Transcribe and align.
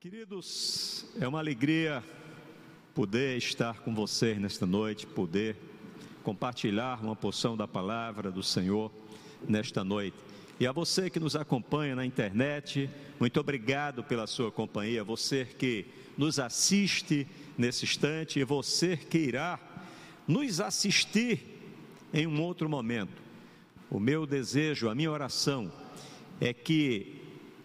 Queridos, 0.00 1.06
é 1.20 1.26
uma 1.26 1.40
alegria 1.40 2.04
poder 2.94 3.36
estar 3.36 3.80
com 3.80 3.92
vocês 3.92 4.38
nesta 4.38 4.64
noite, 4.64 5.08
poder 5.08 5.56
compartilhar 6.22 7.02
uma 7.02 7.16
porção 7.16 7.56
da 7.56 7.66
palavra 7.66 8.30
do 8.30 8.40
Senhor 8.40 8.92
nesta 9.48 9.82
noite. 9.82 10.16
E 10.60 10.68
a 10.68 10.70
você 10.70 11.10
que 11.10 11.18
nos 11.18 11.34
acompanha 11.34 11.96
na 11.96 12.06
internet, 12.06 12.88
muito 13.18 13.40
obrigado 13.40 14.04
pela 14.04 14.28
sua 14.28 14.52
companhia. 14.52 15.02
Você 15.02 15.44
que 15.44 15.86
nos 16.16 16.38
assiste 16.38 17.26
nesse 17.58 17.84
instante 17.84 18.38
e 18.38 18.44
você 18.44 18.96
que 18.96 19.18
irá 19.18 19.58
nos 20.28 20.60
assistir 20.60 21.40
em 22.14 22.24
um 22.24 22.40
outro 22.40 22.68
momento. 22.68 23.20
O 23.90 23.98
meu 23.98 24.26
desejo, 24.26 24.88
a 24.88 24.94
minha 24.94 25.10
oração 25.10 25.72
é 26.40 26.54
que 26.54 27.16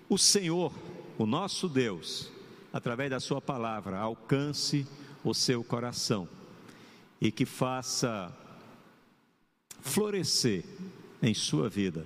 o 0.09 0.17
Senhor, 0.17 0.73
o 1.17 1.25
nosso 1.25 1.67
Deus, 1.69 2.31
através 2.71 3.09
da 3.09 3.19
Sua 3.19 3.41
palavra, 3.41 3.99
alcance 3.99 4.87
o 5.23 5.33
seu 5.33 5.63
coração 5.63 6.27
e 7.21 7.31
que 7.31 7.45
faça 7.45 8.35
florescer 9.81 10.63
em 11.21 11.33
sua 11.33 11.69
vida 11.69 12.05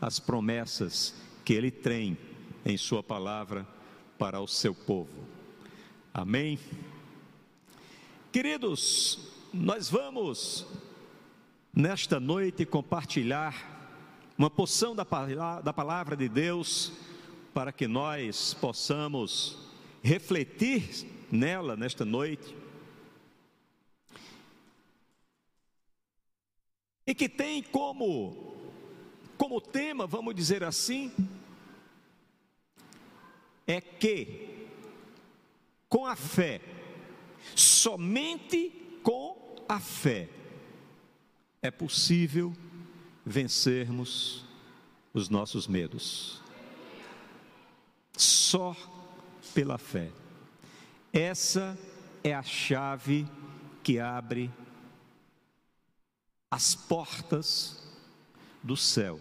as 0.00 0.18
promessas 0.18 1.14
que 1.44 1.52
Ele 1.52 1.70
tem 1.70 2.16
em 2.64 2.76
Sua 2.76 3.02
palavra 3.02 3.66
para 4.18 4.40
o 4.40 4.46
seu 4.46 4.74
povo. 4.74 5.26
Amém? 6.12 6.58
Queridos, 8.32 9.30
nós 9.52 9.88
vamos 9.88 10.66
nesta 11.72 12.20
noite 12.20 12.66
compartilhar 12.66 13.76
uma 14.36 14.50
porção 14.50 14.94
da, 14.94 15.04
palavra 15.04 16.16
de 16.16 16.28
Deus 16.28 16.92
para 17.54 17.72
que 17.72 17.86
nós 17.86 18.54
possamos 18.54 19.58
refletir 20.02 21.06
nela 21.30 21.76
nesta 21.76 22.04
noite. 22.04 22.56
E 27.06 27.14
que 27.14 27.28
tem 27.28 27.62
como 27.62 28.48
como 29.38 29.60
tema, 29.60 30.04
vamos 30.04 30.34
dizer 30.34 30.64
assim, 30.64 31.12
é 33.64 33.80
que 33.80 34.66
com 35.88 36.04
a 36.04 36.16
fé, 36.16 36.60
somente 37.54 38.70
com 39.02 39.64
a 39.68 39.78
fé, 39.78 40.28
é 41.62 41.70
possível 41.70 42.52
vencermos 43.24 44.44
os 45.14 45.28
nossos 45.28 45.68
medos. 45.68 46.42
Só 48.48 48.74
pela 49.52 49.76
fé. 49.76 50.10
Essa 51.12 51.78
é 52.24 52.34
a 52.34 52.42
chave 52.42 53.28
que 53.82 54.00
abre 54.00 54.50
as 56.50 56.74
portas 56.74 57.86
do 58.62 58.74
céu, 58.74 59.20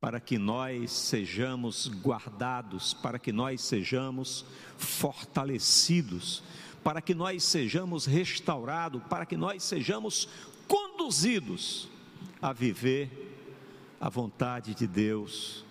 para 0.00 0.20
que 0.20 0.38
nós 0.38 0.92
sejamos 0.92 1.88
guardados, 1.88 2.94
para 2.94 3.18
que 3.18 3.32
nós 3.32 3.60
sejamos 3.60 4.44
fortalecidos, 4.78 6.44
para 6.84 7.02
que 7.02 7.12
nós 7.12 7.42
sejamos 7.42 8.06
restaurados, 8.06 9.02
para 9.10 9.26
que 9.26 9.36
nós 9.36 9.64
sejamos 9.64 10.28
conduzidos 10.68 11.88
a 12.40 12.52
viver 12.52 13.10
a 14.00 14.08
vontade 14.08 14.76
de 14.76 14.86
Deus 14.86 15.65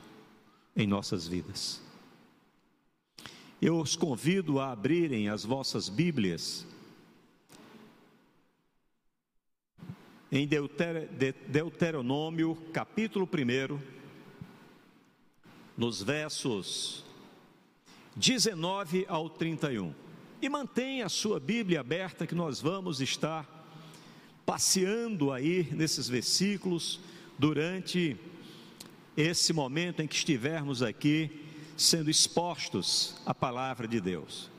em 0.76 0.86
nossas 0.86 1.28
vidas. 1.28 1.82
Eu 3.62 3.80
os 3.80 3.96
convido 3.96 4.60
a 4.60 4.72
abrirem 4.72 5.30
as 5.30 5.46
vossas 5.46 5.88
Bíblias 5.88 6.68
em 10.32 10.48
Deuteronômio, 11.48 12.56
capítulo 12.74 13.26
1, 13.26 13.80
nos 15.78 16.02
versos 16.02 17.06
19 18.18 19.06
ao 19.08 19.30
31. 19.30 19.94
E 20.42 20.50
mantenha 20.50 21.06
a 21.06 21.10
sua 21.10 21.40
Bíblia 21.40 21.80
aberta, 21.80 22.28
que 22.28 22.36
nós 22.36 22.60
vamos 22.60 23.00
estar 23.00 23.50
passeando 24.46 25.32
aí 25.32 25.64
nesses 25.72 26.10
versículos 26.10 27.00
durante 27.40 28.18
esse 29.16 29.54
momento 29.54 30.02
em 30.02 30.08
que 30.08 30.16
estivermos 30.16 30.82
aqui 30.82 31.30
sendo 31.78 32.10
expostos 32.10 33.16
à 33.26 33.34
palavra 33.34 33.88
de 33.88 34.00
Deus. 34.00 34.50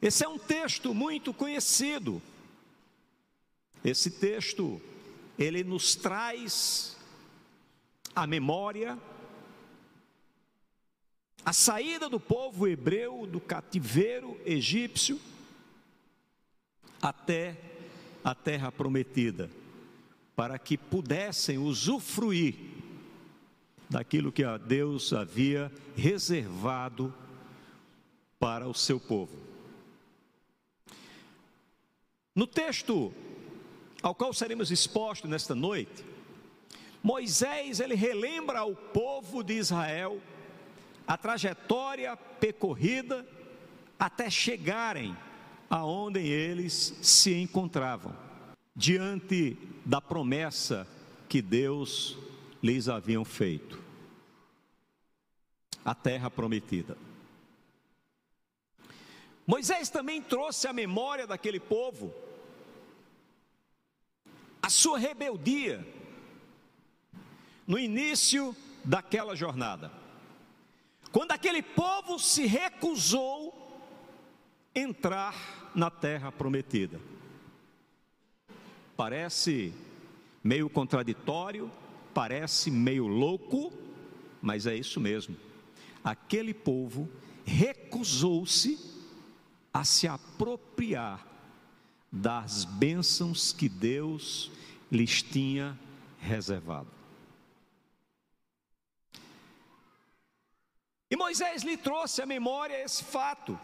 Esse 0.00 0.24
é 0.24 0.28
um 0.28 0.38
texto 0.38 0.94
muito 0.94 1.32
conhecido. 1.32 2.22
Esse 3.84 4.10
texto, 4.10 4.80
ele 5.38 5.62
nos 5.62 5.94
traz 5.94 6.96
a 8.14 8.26
memória 8.26 8.98
a 11.44 11.52
saída 11.52 12.08
do 12.08 12.20
povo 12.20 12.68
hebreu 12.68 13.26
do 13.26 13.40
cativeiro 13.40 14.38
egípcio 14.44 15.18
até 17.00 17.56
a 18.22 18.34
terra 18.34 18.70
prometida, 18.70 19.50
para 20.40 20.58
que 20.58 20.78
pudessem 20.78 21.58
usufruir 21.58 22.54
daquilo 23.90 24.32
que 24.32 24.42
Deus 24.66 25.12
havia 25.12 25.70
reservado 25.94 27.12
para 28.38 28.66
o 28.66 28.72
seu 28.72 28.98
povo. 28.98 29.36
No 32.34 32.46
texto 32.46 33.12
ao 34.02 34.14
qual 34.14 34.32
seremos 34.32 34.70
expostos 34.70 35.28
nesta 35.28 35.54
noite, 35.54 36.02
Moisés 37.02 37.78
ele 37.78 37.94
relembra 37.94 38.60
ao 38.60 38.74
povo 38.74 39.42
de 39.44 39.52
Israel 39.58 40.22
a 41.06 41.18
trajetória 41.18 42.16
percorrida 42.16 43.28
até 43.98 44.30
chegarem 44.30 45.14
aonde 45.68 46.20
eles 46.20 46.96
se 47.02 47.34
encontravam, 47.34 48.29
diante 48.80 49.58
da 49.84 50.00
promessa 50.00 50.88
que 51.28 51.42
Deus 51.42 52.16
lhes 52.62 52.88
haviam 52.88 53.26
feito. 53.26 53.78
A 55.84 55.94
terra 55.94 56.30
prometida. 56.30 56.96
Moisés 59.46 59.90
também 59.90 60.22
trouxe 60.22 60.66
à 60.66 60.72
memória 60.72 61.26
daquele 61.26 61.60
povo 61.60 62.10
a 64.62 64.70
sua 64.70 64.98
rebeldia 64.98 65.86
no 67.66 67.78
início 67.78 68.56
daquela 68.82 69.36
jornada. 69.36 69.92
Quando 71.12 71.32
aquele 71.32 71.62
povo 71.62 72.18
se 72.18 72.46
recusou 72.46 73.54
entrar 74.74 75.70
na 75.74 75.90
terra 75.90 76.32
prometida. 76.32 76.98
Parece 79.00 79.72
meio 80.44 80.68
contraditório, 80.68 81.72
parece 82.12 82.70
meio 82.70 83.06
louco, 83.06 83.72
mas 84.42 84.66
é 84.66 84.76
isso 84.76 85.00
mesmo. 85.00 85.34
Aquele 86.04 86.52
povo 86.52 87.08
recusou-se 87.42 88.78
a 89.72 89.84
se 89.84 90.06
apropriar 90.06 91.26
das 92.12 92.66
bênçãos 92.66 93.54
que 93.54 93.70
Deus 93.70 94.52
lhes 94.92 95.22
tinha 95.22 95.80
reservado. 96.18 96.90
E 101.10 101.16
Moisés 101.16 101.62
lhe 101.62 101.78
trouxe 101.78 102.20
à 102.20 102.26
memória 102.26 102.84
esse 102.84 103.02
fato. 103.02 103.58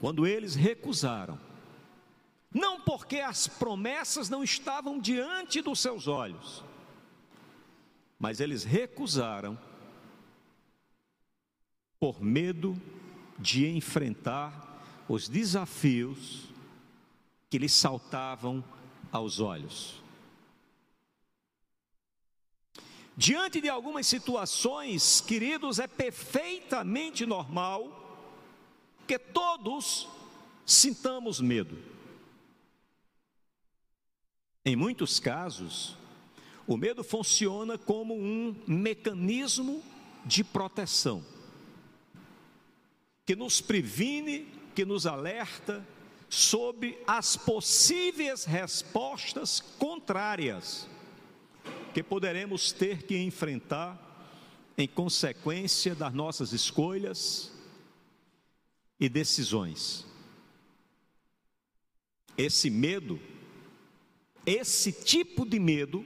Quando 0.00 0.26
eles 0.26 0.56
recusaram, 0.56 1.46
não 2.52 2.80
porque 2.80 3.16
as 3.20 3.46
promessas 3.46 4.28
não 4.28 4.42
estavam 4.42 4.98
diante 4.98 5.60
dos 5.60 5.80
seus 5.80 6.06
olhos, 6.06 6.64
mas 8.18 8.40
eles 8.40 8.64
recusaram 8.64 9.58
por 12.00 12.22
medo 12.22 12.80
de 13.38 13.66
enfrentar 13.68 15.04
os 15.08 15.28
desafios 15.28 16.48
que 17.50 17.58
lhes 17.58 17.72
saltavam 17.72 18.64
aos 19.10 19.40
olhos. 19.40 20.02
Diante 23.16 23.60
de 23.60 23.68
algumas 23.68 24.06
situações, 24.06 25.20
queridos, 25.20 25.80
é 25.80 25.88
perfeitamente 25.88 27.26
normal 27.26 27.98
que 29.08 29.18
todos 29.18 30.08
sintamos 30.64 31.40
medo. 31.40 31.97
Em 34.68 34.76
muitos 34.76 35.18
casos, 35.18 35.96
o 36.66 36.76
medo 36.76 37.02
funciona 37.02 37.78
como 37.78 38.14
um 38.14 38.54
mecanismo 38.66 39.82
de 40.26 40.44
proteção 40.44 41.24
que 43.24 43.34
nos 43.34 43.62
previne, 43.62 44.46
que 44.74 44.84
nos 44.84 45.06
alerta 45.06 45.82
sobre 46.28 46.98
as 47.06 47.34
possíveis 47.34 48.44
respostas 48.44 49.58
contrárias 49.78 50.86
que 51.94 52.02
poderemos 52.02 52.70
ter 52.70 53.04
que 53.04 53.16
enfrentar 53.16 53.98
em 54.76 54.86
consequência 54.86 55.94
das 55.94 56.12
nossas 56.12 56.52
escolhas 56.52 57.50
e 59.00 59.08
decisões. 59.08 60.04
Esse 62.36 62.68
medo, 62.68 63.18
esse 64.46 64.92
tipo 64.92 65.44
de 65.44 65.58
medo, 65.58 66.04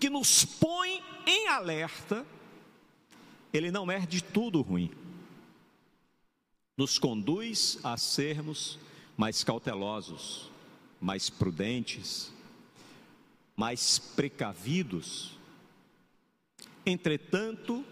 que 0.00 0.10
nos 0.10 0.44
põe 0.44 1.00
em 1.26 1.48
alerta, 1.48 2.26
ele 3.52 3.70
não 3.70 3.90
é 3.90 4.00
de 4.00 4.22
tudo 4.22 4.62
ruim. 4.62 4.90
Nos 6.76 6.98
conduz 6.98 7.78
a 7.82 7.96
sermos 7.96 8.78
mais 9.16 9.42
cautelosos, 9.42 10.50
mais 11.00 11.30
prudentes, 11.30 12.30
mais 13.56 13.98
precavidos. 13.98 15.32
Entretanto, 16.84 17.82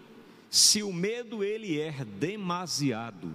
se 0.51 0.83
o 0.83 0.93
medo 0.93 1.43
ele 1.43 1.81
é 1.81 2.05
demasiado, 2.05 3.35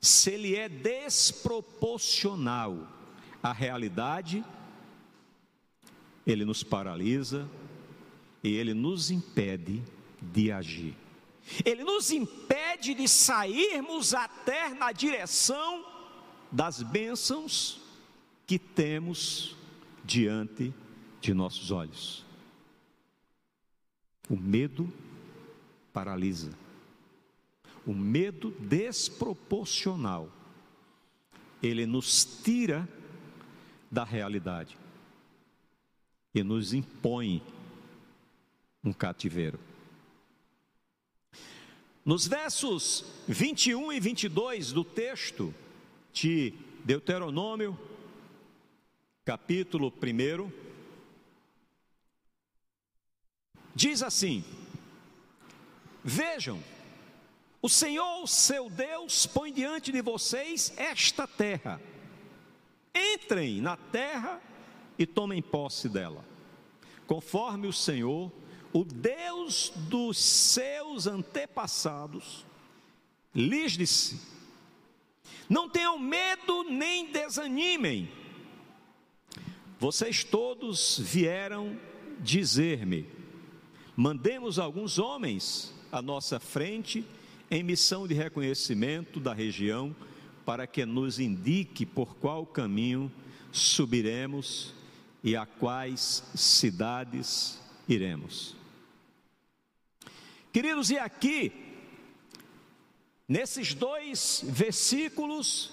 se 0.00 0.30
ele 0.30 0.54
é 0.54 0.68
desproporcional 0.68 2.86
à 3.42 3.52
realidade, 3.52 4.44
ele 6.26 6.44
nos 6.44 6.64
paralisa 6.64 7.48
e 8.42 8.52
ele 8.54 8.74
nos 8.74 9.10
impede 9.10 9.82
de 10.20 10.50
agir. 10.50 10.94
Ele 11.64 11.84
nos 11.84 12.10
impede 12.10 12.94
de 12.94 13.06
sairmos 13.06 14.12
até 14.12 14.70
na 14.74 14.90
direção 14.90 15.84
das 16.50 16.82
bênçãos 16.82 17.80
que 18.44 18.58
temos 18.58 19.56
diante 20.04 20.74
de 21.20 21.32
nossos 21.32 21.70
olhos. 21.70 22.24
O 24.28 24.36
medo 24.36 24.92
paralisa. 25.92 26.52
O 27.86 27.94
medo 27.94 28.50
desproporcional. 28.58 30.28
Ele 31.62 31.86
nos 31.86 32.24
tira 32.42 32.88
da 33.88 34.02
realidade 34.02 34.76
e 36.38 36.44
nos 36.44 36.74
impõe 36.74 37.42
um 38.84 38.92
cativeiro. 38.92 39.58
Nos 42.04 42.26
versos 42.26 43.04
21 43.26 43.92
e 43.92 43.98
22 43.98 44.70
do 44.70 44.84
texto 44.84 45.52
de 46.12 46.52
Deuteronômio, 46.84 47.78
capítulo 49.24 49.90
1, 49.90 50.52
diz 53.74 54.02
assim: 54.02 54.44
Vejam, 56.04 56.62
o 57.62 57.68
Senhor, 57.68 58.28
seu 58.28 58.68
Deus, 58.68 59.24
põe 59.24 59.50
diante 59.50 59.90
de 59.90 60.02
vocês 60.02 60.72
esta 60.76 61.26
terra. 61.26 61.80
Entrem 62.94 63.60
na 63.60 63.76
terra 63.76 64.40
e 64.98 65.06
tomem 65.06 65.42
posse 65.42 65.88
dela, 65.88 66.24
conforme 67.06 67.66
o 67.66 67.72
Senhor 67.72 68.30
o 68.72 68.84
Deus 68.84 69.72
dos 69.88 70.18
seus 70.18 71.06
antepassados 71.06 72.44
lhes 73.34 73.72
disse: 73.72 74.20
Não 75.48 75.66
tenham 75.66 75.98
medo 75.98 76.64
nem 76.64 77.10
desanimem. 77.10 78.10
Vocês 79.78 80.24
todos 80.24 80.98
vieram 80.98 81.74
dizer-me: 82.20 83.06
Mandemos 83.96 84.58
alguns 84.58 84.98
homens 84.98 85.74
à 85.90 86.02
nossa 86.02 86.38
frente 86.38 87.02
em 87.50 87.62
missão 87.62 88.06
de 88.06 88.12
reconhecimento 88.12 89.18
da 89.18 89.32
região, 89.32 89.96
para 90.44 90.66
que 90.66 90.84
nos 90.84 91.18
indique 91.18 91.86
por 91.86 92.14
qual 92.16 92.44
caminho 92.44 93.10
subiremos 93.50 94.74
e 95.26 95.34
a 95.34 95.44
quais 95.44 96.22
cidades 96.36 97.60
iremos. 97.88 98.54
Queridos, 100.52 100.88
e 100.88 100.98
aqui, 101.00 101.52
nesses 103.28 103.74
dois 103.74 104.44
versículos, 104.46 105.72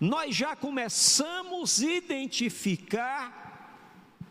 nós 0.00 0.36
já 0.36 0.54
começamos 0.54 1.82
a 1.82 1.84
identificar 1.84 3.42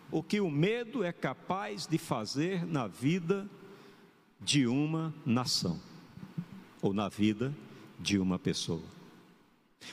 o 0.10 0.24
que 0.24 0.40
o 0.40 0.50
medo 0.50 1.04
é 1.04 1.12
capaz 1.12 1.86
de 1.86 1.98
fazer 1.98 2.66
na 2.66 2.88
vida 2.88 3.50
de 4.40 4.68
uma 4.68 5.14
nação, 5.26 5.82
ou 6.82 6.94
na 6.94 7.10
vida 7.10 7.54
de 8.00 8.18
uma 8.18 8.40
pessoa. 8.40 9.00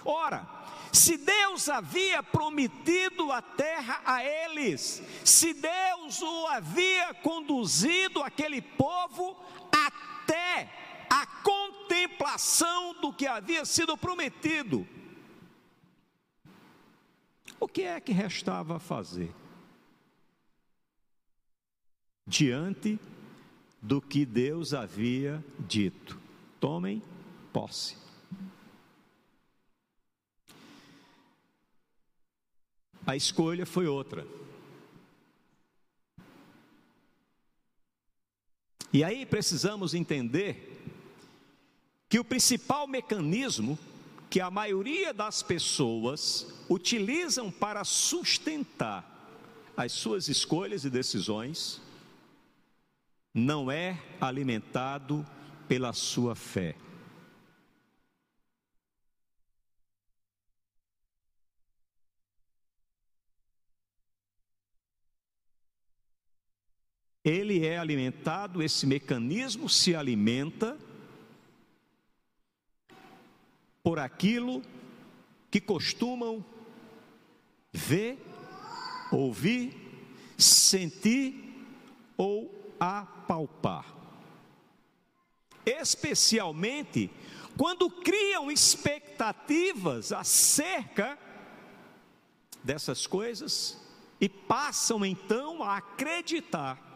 Ora, 0.05 0.47
se 0.93 1.17
Deus 1.17 1.69
havia 1.69 2.23
prometido 2.23 3.31
a 3.31 3.43
terra 3.43 4.01
a 4.05 4.25
eles, 4.25 5.03
se 5.25 5.53
Deus 5.53 6.23
o 6.23 6.47
havia 6.47 7.15
conduzido 7.15 8.23
aquele 8.23 8.63
povo 8.63 9.37
até 9.71 10.73
a 11.09 11.27
contemplação 11.43 12.95
do 13.01 13.13
que 13.13 13.27
havia 13.27 13.65
sido 13.65 13.97
prometido. 13.97 14.87
O 17.61 17.67
que 17.67 17.83
é 17.83 18.01
que 18.01 18.13
restava 18.13 18.79
fazer? 18.79 19.35
Diante 22.27 22.99
do 23.81 24.01
que 24.01 24.25
Deus 24.25 24.75
havia 24.75 25.43
dito: 25.59 26.21
tomem 26.61 27.03
posse. 27.53 28.08
A 33.09 33.17
escolha 33.17 33.65
foi 33.65 33.87
outra. 33.87 34.27
E 38.93 39.03
aí 39.03 39.25
precisamos 39.25 39.95
entender 39.95 40.79
que 42.07 42.19
o 42.19 42.25
principal 42.25 42.87
mecanismo 42.87 43.79
que 44.29 44.43
a 44.43 44.51
maioria 44.51 45.15
das 45.15 45.43
pessoas 45.43 46.55
utilizam 46.69 47.51
para 47.51 47.83
sustentar 47.83 49.03
as 49.75 49.93
suas 49.93 50.29
escolhas 50.29 50.85
e 50.85 50.91
decisões 50.91 51.81
não 53.33 53.71
é 53.71 53.99
alimentado 54.21 55.27
pela 55.67 55.95
sua 55.95 56.35
fé. 56.35 56.77
Ele 67.25 67.67
é 67.67 67.79
alimentado, 67.79 68.63
esse 68.63 68.87
mecanismo 68.87 69.69
se 69.69 69.95
alimenta 69.95 70.79
por 73.83 73.99
aquilo 73.99 74.63
que 75.51 75.61
costumam 75.61 76.45
ver, 77.73 78.19
ouvir, 79.11 79.75
sentir 80.37 81.67
ou 82.17 82.75
apalpar. 82.79 83.95
Especialmente 85.65 87.11
quando 87.57 87.91
criam 87.91 88.51
expectativas 88.51 90.13
acerca 90.13 91.19
dessas 92.63 93.07
coisas 93.07 93.81
e 94.21 94.29
passam 94.29 95.05
então 95.05 95.63
a 95.63 95.79
acreditar 95.79 96.88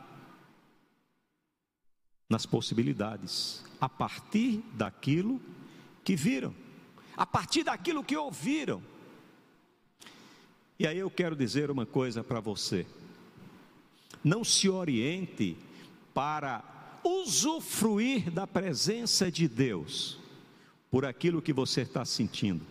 nas 2.33 2.47
possibilidades, 2.47 3.63
a 3.79 3.91
partir 3.91 4.65
daquilo 4.73 5.39
que 6.03 6.17
viram, 6.17 6.55
a 7.15 7.27
partir 7.27 7.63
daquilo 7.63 8.03
que 8.03 8.17
ouviram. 8.17 8.83
E 10.79 10.87
aí 10.87 10.97
eu 10.97 11.11
quero 11.11 11.37
dizer 11.37 11.71
uma 11.71 11.85
coisa 11.85 12.25
para 12.25 12.41
você: 12.41 12.87
não 14.25 14.43
se 14.43 14.67
oriente 14.67 15.59
para 16.15 16.65
usufruir 17.05 18.31
da 18.31 18.47
presença 18.47 19.31
de 19.31 19.47
Deus 19.47 20.19
por 20.91 21.05
aquilo 21.05 21.43
que 21.43 21.53
você 21.53 21.83
está 21.83 22.03
sentindo, 22.03 22.65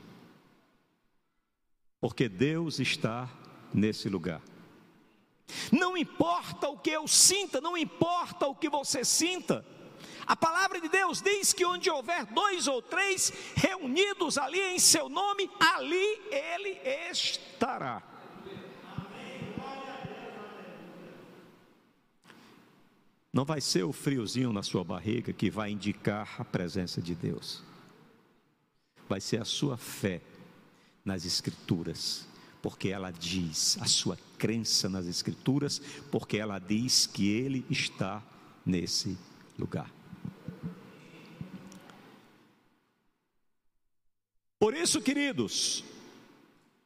porque 1.99 2.27
Deus 2.27 2.79
está 2.79 3.29
nesse 3.71 4.09
lugar. 4.09 4.41
Não 5.71 5.97
importa 5.97 6.69
o 6.69 6.77
que 6.77 6.91
eu 6.91 7.07
sinta, 7.07 7.59
não 7.61 7.77
importa 7.77 8.47
o 8.47 8.55
que 8.55 8.69
você 8.69 9.03
sinta. 9.03 9.65
A 10.25 10.35
palavra 10.35 10.79
de 10.79 10.87
Deus 10.87 11.21
diz 11.21 11.51
que 11.51 11.65
onde 11.65 11.89
houver 11.89 12.25
dois 12.27 12.67
ou 12.67 12.81
três 12.81 13.33
reunidos 13.55 14.37
ali 14.37 14.59
em 14.59 14.79
seu 14.79 15.09
nome, 15.09 15.49
ali 15.59 16.21
ele 16.31 16.79
estará. 17.11 18.03
Não 23.33 23.45
vai 23.45 23.61
ser 23.61 23.83
o 23.83 23.93
friozinho 23.93 24.51
na 24.51 24.61
sua 24.61 24.83
barriga 24.83 25.31
que 25.31 25.49
vai 25.49 25.71
indicar 25.71 26.35
a 26.37 26.43
presença 26.43 27.01
de 27.01 27.15
Deus. 27.15 27.63
Vai 29.07 29.21
ser 29.21 29.41
a 29.41 29.45
sua 29.45 29.77
fé 29.77 30.21
nas 31.03 31.25
Escrituras, 31.25 32.27
porque 32.61 32.89
ela 32.89 33.11
diz, 33.11 33.77
a 33.81 33.85
sua 33.85 34.17
crença 34.37 34.87
nas 34.87 35.07
Escrituras, 35.07 35.81
porque 36.11 36.37
ela 36.37 36.59
diz 36.59 37.07
que 37.07 37.27
Ele 37.29 37.65
está 37.69 38.21
nesse 38.65 39.17
lugar. 39.57 39.91
Por 44.59 44.75
isso, 44.75 45.01
queridos, 45.01 45.83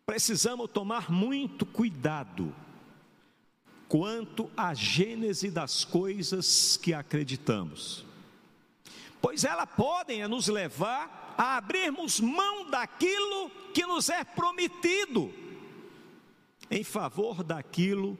precisamos 0.05 0.71
tomar 0.71 1.11
muito 1.11 1.65
cuidado 1.65 2.55
quanto 3.89 4.49
à 4.55 4.73
gênese 4.73 5.51
das 5.51 5.83
coisas 5.83 6.77
que 6.77 6.93
acreditamos, 6.93 8.05
pois 9.21 9.43
elas 9.43 9.69
podem 9.75 10.25
nos 10.27 10.47
levar 10.47 11.35
a 11.37 11.57
abrirmos 11.57 12.21
mão 12.21 12.69
daquilo 12.69 13.49
que 13.73 13.85
nos 13.85 14.09
é 14.09 14.23
prometido, 14.23 15.33
em 16.69 16.83
favor 16.83 17.43
daquilo 17.43 18.17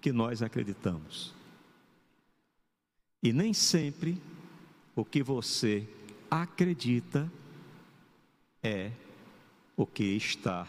que 0.00 0.12
nós 0.12 0.42
acreditamos. 0.42 1.34
E 3.22 3.32
nem 3.32 3.54
sempre 3.54 4.20
o 4.94 5.04
que 5.04 5.22
você 5.22 5.88
acredita 6.30 7.30
é 8.62 8.92
o 9.76 9.86
que 9.86 10.04
está 10.04 10.68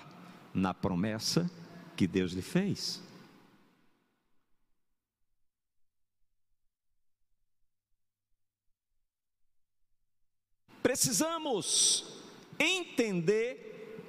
na 0.53 0.73
promessa 0.73 1.49
que 1.95 2.07
Deus 2.07 2.31
lhe 2.31 2.41
fez. 2.41 3.01
Precisamos 10.81 12.05
entender 12.59 13.99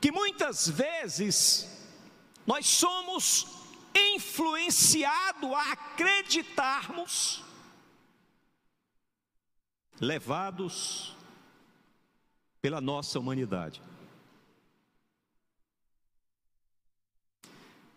que 0.00 0.12
muitas 0.12 0.68
vezes 0.68 1.77
nós 2.48 2.66
somos 2.66 3.46
influenciados 3.94 5.52
a 5.52 5.72
acreditarmos, 5.72 7.44
levados 10.00 11.14
pela 12.62 12.80
nossa 12.80 13.18
humanidade. 13.18 13.82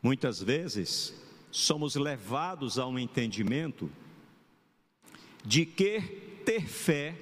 Muitas 0.03 0.43
vezes 0.43 1.13
somos 1.50 1.96
levados 1.96 2.77
a 2.77 2.86
um 2.86 3.00
entendimento 3.00 3.89
de 5.46 5.65
que 5.65 6.01
ter 6.46 6.67
fé 6.67 7.17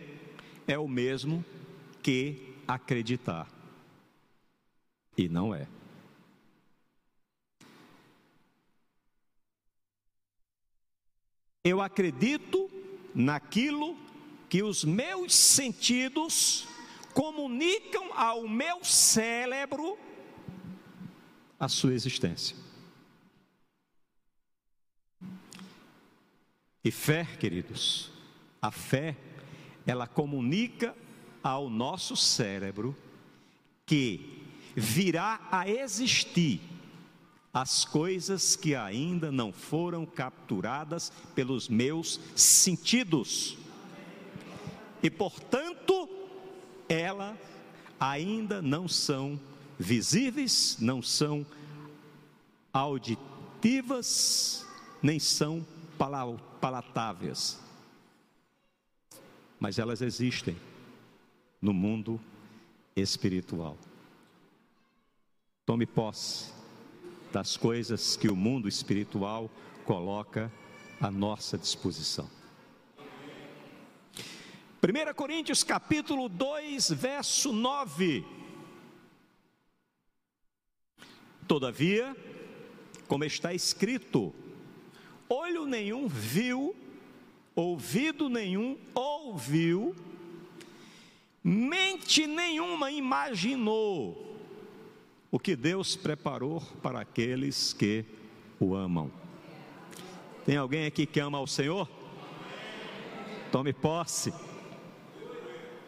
é 0.65 0.79
o 0.79 0.87
mesmo 0.87 1.45
que 2.01 2.55
acreditar. 2.67 3.47
E 5.15 5.29
não 5.29 5.53
é. 5.53 5.67
Eu 11.69 11.81
acredito 11.81 12.67
naquilo 13.13 13.95
que 14.49 14.63
os 14.63 14.83
meus 14.83 15.35
sentidos 15.35 16.67
comunicam 17.13 18.11
ao 18.15 18.47
meu 18.47 18.83
cérebro 18.83 19.95
a 21.59 21.67
sua 21.67 21.93
existência. 21.93 22.57
E 26.83 26.89
fé, 26.89 27.23
queridos, 27.39 28.11
a 28.59 28.71
fé, 28.71 29.15
ela 29.85 30.07
comunica 30.07 30.95
ao 31.43 31.69
nosso 31.69 32.17
cérebro 32.17 32.97
que 33.85 34.43
virá 34.75 35.47
a 35.51 35.69
existir 35.69 36.61
as 37.53 37.83
coisas 37.83 38.55
que 38.55 38.75
ainda 38.75 39.31
não 39.31 39.51
foram 39.51 40.05
capturadas 40.05 41.11
pelos 41.33 41.67
meus 41.67 42.19
sentidos. 42.35 43.57
E, 45.01 45.09
portanto, 45.09 46.07
elas 46.87 47.35
ainda 47.99 48.61
não 48.61 48.87
são 48.87 49.39
visíveis, 49.77 50.77
não 50.79 51.01
são 51.01 51.45
auditivas, 52.71 54.65
nem 55.01 55.19
são 55.19 55.65
palatáveis. 56.61 57.59
Mas 59.59 59.79
elas 59.79 60.01
existem 60.01 60.55
no 61.61 61.73
mundo 61.73 62.21
espiritual. 62.95 63.77
Tome 65.65 65.85
posse 65.85 66.58
das 67.31 67.55
coisas 67.55 68.15
que 68.15 68.27
o 68.27 68.35
mundo 68.35 68.67
espiritual 68.67 69.49
coloca 69.85 70.51
à 70.99 71.11
nossa 71.11 71.57
disposição. 71.57 72.29
1 74.81 75.13
Coríntios 75.13 75.63
capítulo 75.63 76.29
2, 76.29 76.91
verso 76.91 77.51
9. 77.51 78.25
Todavia, 81.47 82.15
como 83.07 83.23
está 83.23 83.53
escrito, 83.53 84.33
olho 85.27 85.65
nenhum 85.65 86.07
viu, 86.07 86.75
ouvido 87.55 88.29
nenhum 88.29 88.77
ouviu, 88.93 89.95
mente 91.43 92.25
nenhuma 92.25 92.91
imaginou 92.91 94.28
o 95.31 95.39
que 95.39 95.55
Deus 95.55 95.95
preparou 95.95 96.61
para 96.81 97.01
aqueles 97.01 97.73
que 97.73 98.05
o 98.59 98.75
amam. 98.75 99.11
Tem 100.45 100.57
alguém 100.57 100.85
aqui 100.85 101.05
que 101.05 101.19
ama 101.19 101.37
ao 101.37 101.45
Senhor? 101.45 101.87
Tome 103.51 103.73
posse. 103.73 104.33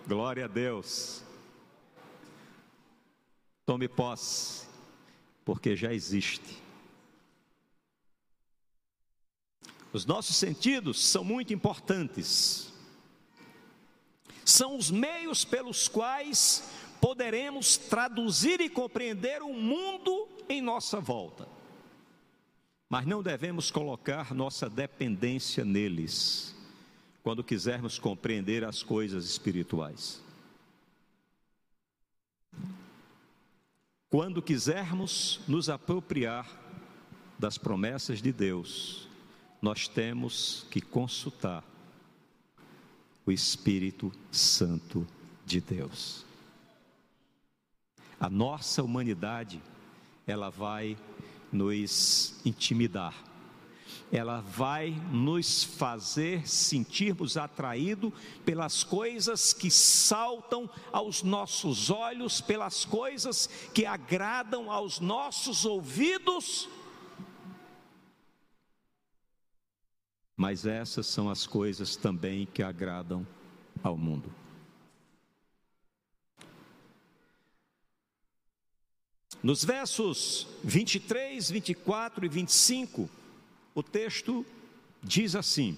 Glória 0.07 0.45
a 0.45 0.47
Deus. 0.47 1.23
Tome 3.65 3.87
posse, 3.87 4.67
porque 5.45 5.75
já 5.75 5.93
existe. 5.93 6.61
Os 9.93 10.05
nossos 10.05 10.35
sentidos 10.35 11.03
são 11.03 11.23
muito 11.23 11.53
importantes. 11.53 12.71
São 14.45 14.77
os 14.77 14.89
meios 14.89 15.45
pelos 15.45 15.87
quais 15.87 16.69
poderemos 17.01 17.77
traduzir 17.77 18.61
e 18.61 18.69
compreender 18.69 19.41
o 19.41 19.51
mundo 19.51 20.29
em 20.47 20.61
nossa 20.61 20.99
volta. 20.99 21.47
Mas 22.87 23.07
não 23.07 23.23
devemos 23.23 23.71
colocar 23.71 24.33
nossa 24.33 24.69
dependência 24.69 25.65
neles 25.65 26.55
quando 27.23 27.43
quisermos 27.43 27.97
compreender 27.97 28.63
as 28.63 28.83
coisas 28.83 29.25
espirituais. 29.25 30.21
Quando 34.09 34.41
quisermos 34.41 35.39
nos 35.47 35.69
apropriar 35.69 36.45
das 37.39 37.57
promessas 37.57 38.21
de 38.21 38.31
Deus, 38.31 39.07
nós 39.61 39.87
temos 39.87 40.67
que 40.69 40.81
consultar 40.81 41.63
o 43.25 43.31
Espírito 43.31 44.11
Santo 44.31 45.07
de 45.45 45.61
Deus. 45.61 46.25
A 48.21 48.29
nossa 48.29 48.81
humanidade, 48.81 49.61
ela 50.25 50.49
vai 50.49 50.97
nos 51.51 52.39
intimidar 52.45 53.13
ela 54.11 54.41
vai 54.41 54.91
nos 55.09 55.63
fazer 55.63 56.47
sentirmos 56.47 57.37
atraídos 57.37 58.11
pelas 58.43 58.83
coisas 58.83 59.53
que 59.53 59.71
saltam 59.71 60.69
aos 60.91 61.23
nossos 61.23 61.89
olhos, 61.89 62.41
pelas 62.41 62.83
coisas 62.83 63.47
que 63.73 63.85
agradam 63.85 64.69
aos 64.69 64.99
nossos 64.99 65.65
ouvidos. 65.65 66.67
Mas 70.35 70.65
essas 70.65 71.07
são 71.07 71.29
as 71.29 71.47
coisas 71.47 71.95
também 71.95 72.45
que 72.45 72.61
agradam 72.61 73.25
ao 73.81 73.95
mundo. 73.95 74.40
Nos 79.43 79.65
versos 79.65 80.47
23, 80.63 81.49
24 81.49 82.25
e 82.25 82.29
25, 82.29 83.09
o 83.73 83.81
texto 83.81 84.45
diz 85.01 85.35
assim: 85.35 85.75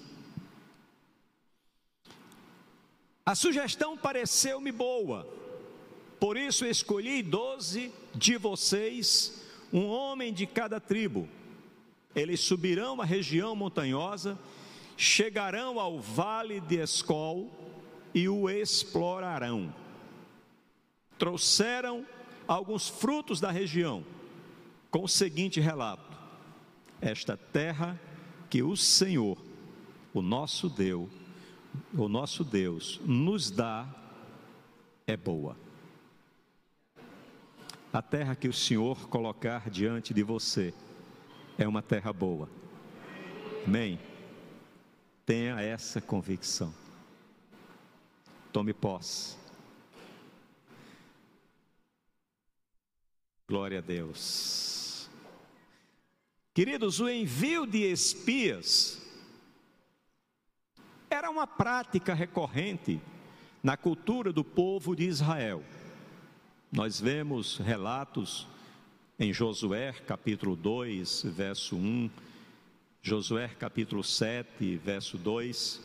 A 3.25 3.34
sugestão 3.36 3.98
pareceu-me 3.98 4.70
boa, 4.70 5.25
por 6.20 6.36
isso 6.36 6.65
escolhi 6.65 7.24
doze 7.24 7.89
de 8.13 8.36
vocês, 8.36 9.41
um 9.72 9.86
homem 9.86 10.34
de 10.34 10.46
cada 10.46 10.77
tribo. 10.82 11.29
Eles 12.13 12.41
subirão 12.41 13.01
a 13.01 13.05
região 13.05 13.55
montanhosa, 13.55 14.38
chegarão 14.98 15.79
ao 15.79 16.01
vale 16.01 16.60
de 16.60 16.82
Escol 16.84 17.50
e 18.13 18.27
o 18.27 18.50
explorarão. 18.50 19.74
Trouxeram 21.17 22.05
alguns 22.47 22.89
frutos 22.89 23.39
da 23.39 23.51
região, 23.51 24.03
com 24.89 25.03
o 25.03 25.09
seguinte 25.09 25.59
relato: 25.59 26.17
Esta 27.01 27.35
terra 27.38 28.00
que 28.50 28.62
o 28.62 28.75
Senhor, 28.75 29.38
o 30.13 30.21
nosso 30.21 30.69
Deus, 30.69 31.09
o 31.93 32.07
nosso 32.07 32.43
Deus 32.43 33.00
nos 33.05 33.50
dá 33.50 33.88
é 35.07 35.17
boa. 35.17 35.57
A 37.91 38.01
terra 38.01 38.35
que 38.35 38.47
o 38.47 38.53
Senhor 38.53 39.07
colocar 39.07 39.69
diante 39.69 40.13
de 40.13 40.23
você 40.23 40.73
é 41.57 41.67
uma 41.67 41.81
terra 41.81 42.12
boa. 42.12 42.50
Amém. 43.65 44.00
Tenha 45.25 45.62
essa 45.62 46.01
convicção. 46.01 46.73
Tome 48.51 48.73
posse. 48.73 49.42
Glória 53.53 53.77
a 53.77 53.81
Deus. 53.81 55.07
Queridos, 56.55 57.00
o 57.00 57.07
envio 57.07 57.67
de 57.67 57.83
espias 57.83 59.00
era 61.07 61.29
uma 61.29 61.45
prática 61.45 62.15
recorrente 62.15 63.00
na 63.62 63.77
cultura 63.77 64.33
do 64.33 64.43
povo 64.43 64.95
de 64.95 65.03
Israel. 65.03 65.63
Nós 66.72 67.00
vemos 67.00 67.60
relatos 67.60 68.48
em 69.19 69.31
Josué 69.31 69.93
capítulo 70.07 70.55
2, 70.55 71.25
verso 71.25 71.75
1, 71.75 72.10
Josué 73.03 73.50
capítulo 73.50 74.03
7, 74.03 74.77
verso 74.77 75.15
2. 75.15 75.79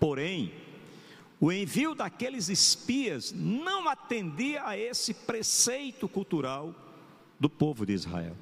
Porém, 0.00 0.50
o 1.42 1.50
envio 1.50 1.92
daqueles 1.92 2.48
espias 2.48 3.32
não 3.32 3.88
atendia 3.88 4.64
a 4.64 4.78
esse 4.78 5.12
preceito 5.12 6.08
cultural 6.08 6.72
do 7.36 7.50
povo 7.50 7.84
de 7.84 7.92
Israel. 7.92 8.36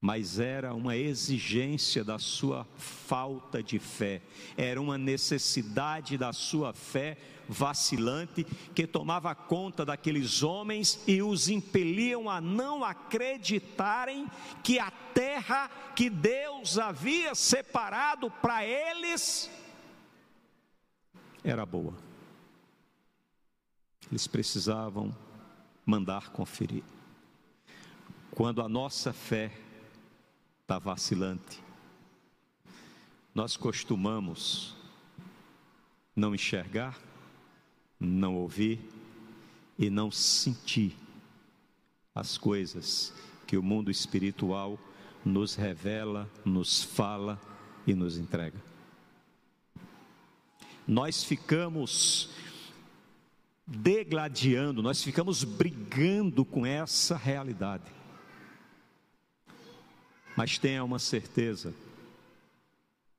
Mas 0.00 0.40
era 0.40 0.72
uma 0.72 0.96
exigência 0.96 2.02
da 2.02 2.18
sua 2.18 2.66
falta 2.78 3.62
de 3.62 3.78
fé, 3.78 4.22
era 4.56 4.80
uma 4.80 4.96
necessidade 4.96 6.16
da 6.16 6.32
sua 6.32 6.72
fé 6.72 7.18
vacilante 7.46 8.44
que 8.74 8.86
tomava 8.86 9.34
conta 9.34 9.84
daqueles 9.84 10.42
homens 10.42 10.98
e 11.06 11.20
os 11.20 11.50
impeliam 11.50 12.30
a 12.30 12.40
não 12.40 12.82
acreditarem 12.82 14.26
que 14.64 14.78
a 14.78 14.90
terra 14.90 15.68
que 15.94 16.08
Deus 16.08 16.78
havia 16.78 17.34
separado 17.34 18.30
para 18.30 18.64
eles 18.64 19.50
era 21.50 21.64
boa. 21.64 21.94
Eles 24.10 24.26
precisavam 24.26 25.14
mandar 25.84 26.30
conferir. 26.30 26.82
Quando 28.30 28.60
a 28.60 28.68
nossa 28.68 29.12
fé 29.12 29.52
está 30.66 30.80
vacilante. 30.80 31.62
Nós 33.32 33.56
costumamos 33.56 34.74
não 36.14 36.34
enxergar, 36.34 36.98
não 38.00 38.34
ouvir 38.34 38.80
e 39.78 39.88
não 39.88 40.10
sentir 40.10 40.96
as 42.12 42.36
coisas 42.36 43.14
que 43.46 43.56
o 43.56 43.62
mundo 43.62 43.92
espiritual 43.92 44.76
nos 45.24 45.54
revela, 45.54 46.28
nos 46.44 46.82
fala 46.82 47.40
e 47.86 47.94
nos 47.94 48.18
entrega. 48.18 48.60
Nós 50.86 51.24
ficamos 51.24 52.30
degladiando, 53.66 54.82
nós 54.82 55.02
ficamos 55.02 55.42
brigando 55.42 56.44
com 56.44 56.64
essa 56.64 57.16
realidade. 57.16 57.84
Mas 60.36 60.58
tenha 60.58 60.84
uma 60.84 60.98
certeza, 60.98 61.74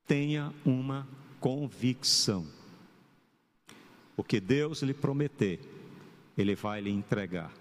tenha 0.06 0.54
uma 0.64 1.06
convicção. 1.40 2.46
O 4.16 4.24
que 4.24 4.40
Deus 4.40 4.82
lhe 4.82 4.94
prometer, 4.94 5.60
Ele 6.36 6.54
vai 6.54 6.80
lhe 6.80 6.90
entregar. 6.90 7.52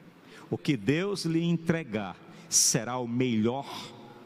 O 0.49 0.57
que 0.57 0.77
Deus 0.77 1.25
lhe 1.25 1.43
entregar 1.43 2.15
será 2.49 2.97
o 2.97 3.07
melhor 3.07 3.67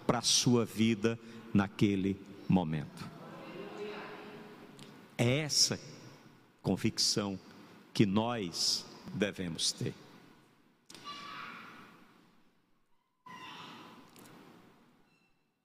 para 0.06 0.20
a 0.20 0.24
sua 0.24 0.66
vida 0.66 1.18
naquele 1.54 2.20
momento. 2.48 3.11
É 5.24 5.38
essa 5.38 5.80
convicção 6.64 7.40
que 7.94 8.08
nós 8.08 8.84
devemos 9.14 9.72
ter. 9.72 9.94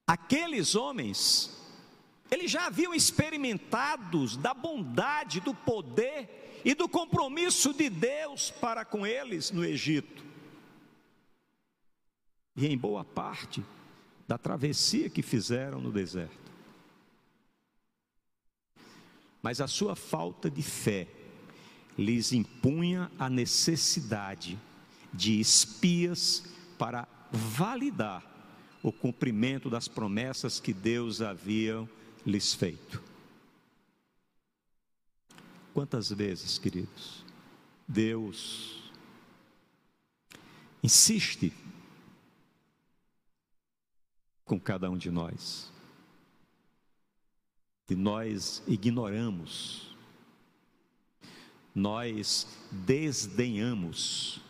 Aqueles 0.07 0.75
homens, 0.75 1.59
eles 2.31 2.51
já 2.51 2.67
haviam 2.67 2.93
experimentados 2.93 4.37
da 4.37 4.53
bondade, 4.53 5.41
do 5.41 5.55
poder 5.55 6.61
e 6.63 6.75
do 6.75 6.87
compromisso 6.87 7.73
de 7.73 7.89
Deus 7.89 8.51
para 8.51 8.85
com 8.85 9.07
eles 9.07 9.51
no 9.51 9.65
Egito. 9.65 10.23
E 12.55 12.67
em 12.67 12.77
boa 12.77 13.07
parte 13.07 13.65
da 14.29 14.37
travessia 14.37 15.09
que 15.09 15.23
fizeram 15.23 15.81
no 15.81 15.91
deserto. 15.91 16.46
Mas 19.47 19.61
a 19.61 19.69
sua 19.69 19.95
falta 19.95 20.51
de 20.51 20.61
fé 20.61 21.07
lhes 21.97 22.33
impunha 22.33 23.09
a 23.17 23.31
necessidade 23.31 24.59
de 25.15 25.39
espias 25.39 26.43
para 26.77 27.07
validar 27.31 28.25
o 28.83 28.91
cumprimento 28.91 29.71
das 29.71 29.87
promessas 29.87 30.59
que 30.59 30.73
Deus 30.73 31.23
havia 31.23 31.89
lhes 32.27 32.55
feito. 32.55 33.01
Quantas 35.73 36.11
vezes, 36.11 36.59
queridos, 36.59 37.25
Deus 37.87 38.91
insiste 40.83 41.53
com 44.45 44.59
cada 44.59 44.91
um 44.91 44.99
de 44.99 45.09
nós, 45.09 45.71
e 47.89 47.95
nós 47.95 48.63
ignoramos, 48.67 49.95
nós 51.75 52.47
desdenhamos 52.71 54.41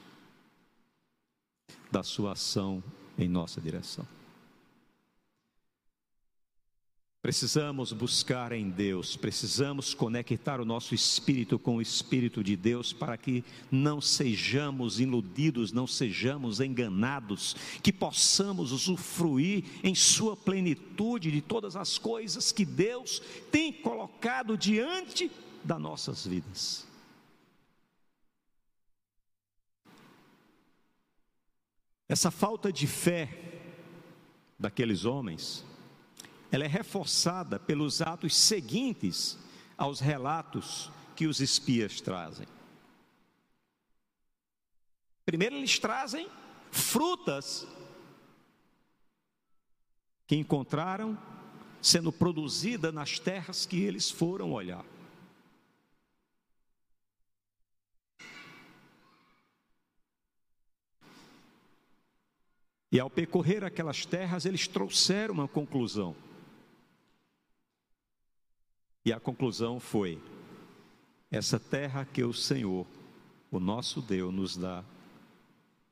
da 1.91 2.03
sua 2.03 2.33
ação 2.33 2.83
em 3.19 3.29
nossa 3.29 3.61
direção. 3.61 4.07
Precisamos 7.27 7.93
buscar 7.93 8.53
em 8.53 8.71
Deus, 8.71 9.17
precisamos 9.17 9.93
conectar 9.93 10.61
o 10.61 10.65
nosso 10.65 10.95
espírito 10.95 11.59
com 11.59 11.79
o 11.79 11.83
espírito 11.83 12.41
de 12.41 12.55
Deus 12.55 12.93
para 12.93 13.17
que 13.17 13.45
não 13.69 14.01
sejamos 14.01 15.01
iludidos, 15.01 15.73
não 15.73 15.89
sejamos 15.89 16.61
enganados, 16.61 17.57
que 17.83 17.93
possamos 17.93 18.71
usufruir 18.71 19.65
em 19.83 19.93
Sua 19.93 20.37
plenitude 20.37 21.33
de 21.33 21.41
todas 21.41 21.75
as 21.75 21.99
coisas 21.99 22.53
que 22.53 22.65
Deus 22.65 23.21
tem 23.51 23.73
colocado 23.73 24.57
diante 24.57 25.29
das 25.65 25.81
nossas 25.81 26.25
vidas. 26.25 26.87
Essa 32.09 32.31
falta 32.31 32.73
de 32.73 32.87
fé 32.87 33.37
daqueles 34.57 35.05
homens, 35.05 35.65
ela 36.57 36.65
é 36.65 36.69
reforçada 36.69 37.59
pelos 37.59 38.01
atos 38.01 38.35
seguintes 38.35 39.39
aos 39.77 40.01
relatos 40.01 40.91
que 41.15 41.27
os 41.27 41.39
espias 41.39 42.01
trazem. 42.01 42.47
Primeiro, 45.27 45.55
eles 45.55 45.79
trazem 45.79 46.27
frutas 46.73 47.67
que 50.27 50.35
encontraram 50.35 51.19
sendo 51.83 52.11
produzida 52.11 52.91
nas 52.91 53.19
terras 53.19 53.67
que 53.67 53.83
eles 53.83 54.11
foram 54.11 54.51
olhar. 54.53 54.85
E 62.91 62.99
ao 62.99 63.11
percorrer 63.11 63.63
aquelas 63.63 64.07
terras, 64.07 64.47
eles 64.47 64.67
trouxeram 64.67 65.35
uma 65.35 65.47
conclusão. 65.47 66.17
E 69.07 69.13
a 69.13 69.21
conclusão 69.21 69.79
foi: 69.79 70.21
essa 71.31 71.61
terra 71.61 72.05
que 72.05 72.25
o 72.25 72.35
Senhor, 72.35 72.85
o 73.53 73.61
nosso 73.61 74.03
Deus, 74.03 74.35
nos 74.35 74.57
dá 74.57 74.83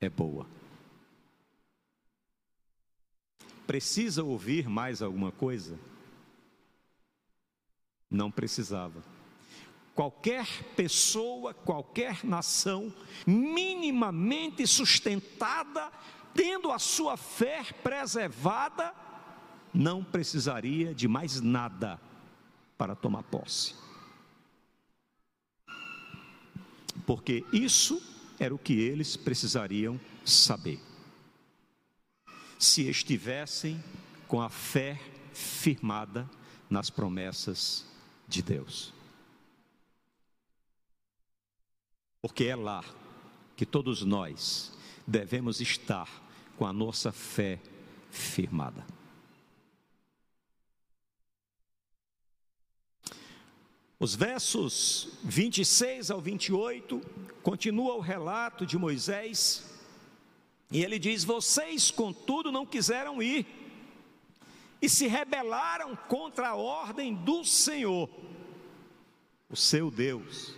é 0.01 0.09
boa. 0.09 0.45
Precisa 3.65 4.21
ouvir 4.21 4.67
mais 4.67 5.01
alguma 5.01 5.31
coisa? 5.31 5.79
Não 8.11 8.29
precisava. 8.29 9.01
Qualquer 9.95 10.45
pessoa, 10.75 11.53
qualquer 11.53 12.21
nação 12.25 12.93
minimamente 13.25 14.67
sustentada, 14.67 15.89
tendo 16.33 16.69
a 16.69 16.77
sua 16.77 17.15
fé 17.15 17.63
preservada, 17.81 18.93
não 19.73 20.03
precisaria 20.03 20.93
de 20.93 21.07
mais 21.07 21.39
nada 21.39 21.97
para 22.77 22.95
tomar 22.95 23.23
posse. 23.23 23.75
Porque 27.05 27.43
isso 27.51 28.01
era 28.39 28.53
o 28.53 28.59
que 28.59 28.73
eles 28.73 29.15
precisariam 29.15 29.99
saber 30.25 30.79
se 32.57 32.89
estivessem 32.89 33.83
com 34.27 34.41
a 34.41 34.49
fé 34.49 34.99
firmada 35.33 36.29
nas 36.69 36.89
promessas 36.89 37.85
de 38.27 38.41
Deus. 38.41 38.93
Porque 42.21 42.45
é 42.45 42.55
lá 42.55 42.83
que 43.55 43.65
todos 43.65 44.01
nós 44.01 44.73
devemos 45.05 45.61
estar 45.61 46.09
com 46.57 46.65
a 46.65 46.73
nossa 46.73 47.11
fé 47.11 47.59
firmada. 48.09 48.85
Os 53.97 54.13
versos 54.13 55.07
26 55.23 56.11
ao 56.11 56.19
28 56.19 57.01
continua 57.41 57.95
o 57.95 58.01
relato 58.01 58.65
de 58.65 58.77
Moisés 58.77 59.63
e 60.69 60.83
ele 60.83 60.99
diz: 60.99 61.23
Vocês, 61.23 61.91
contudo, 61.91 62.51
não 62.51 62.65
quiseram 62.65 63.23
ir 63.23 63.45
e 64.81 64.89
se 64.89 65.07
rebelaram 65.07 65.95
contra 66.09 66.49
a 66.49 66.55
ordem 66.55 67.15
do 67.15 67.45
Senhor, 67.45 68.09
o 69.49 69.55
seu 69.55 69.89
Deus. 69.89 70.53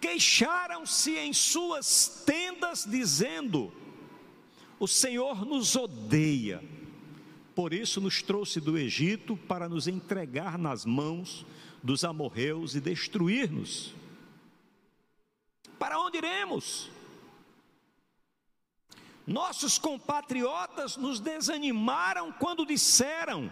Queixaram-se 0.00 1.16
em 1.18 1.32
suas 1.32 2.22
tendas, 2.24 2.86
dizendo: 2.88 3.72
O 4.78 4.86
Senhor 4.86 5.44
nos 5.44 5.74
odeia, 5.74 6.62
por 7.52 7.74
isso 7.74 8.00
nos 8.00 8.22
trouxe 8.22 8.60
do 8.60 8.78
Egito 8.78 9.36
para 9.36 9.68
nos 9.68 9.88
entregar 9.88 10.56
nas 10.56 10.84
mãos 10.84 11.44
dos 11.82 12.04
amorreus 12.04 12.74
e 12.74 12.80
destruir-nos. 12.80 13.94
Para 15.78 15.98
onde 15.98 16.18
iremos? 16.18 16.90
Nossos 19.26 19.78
compatriotas 19.78 20.96
nos 20.96 21.20
desanimaram 21.20 22.32
quando 22.32 22.66
disseram: 22.66 23.50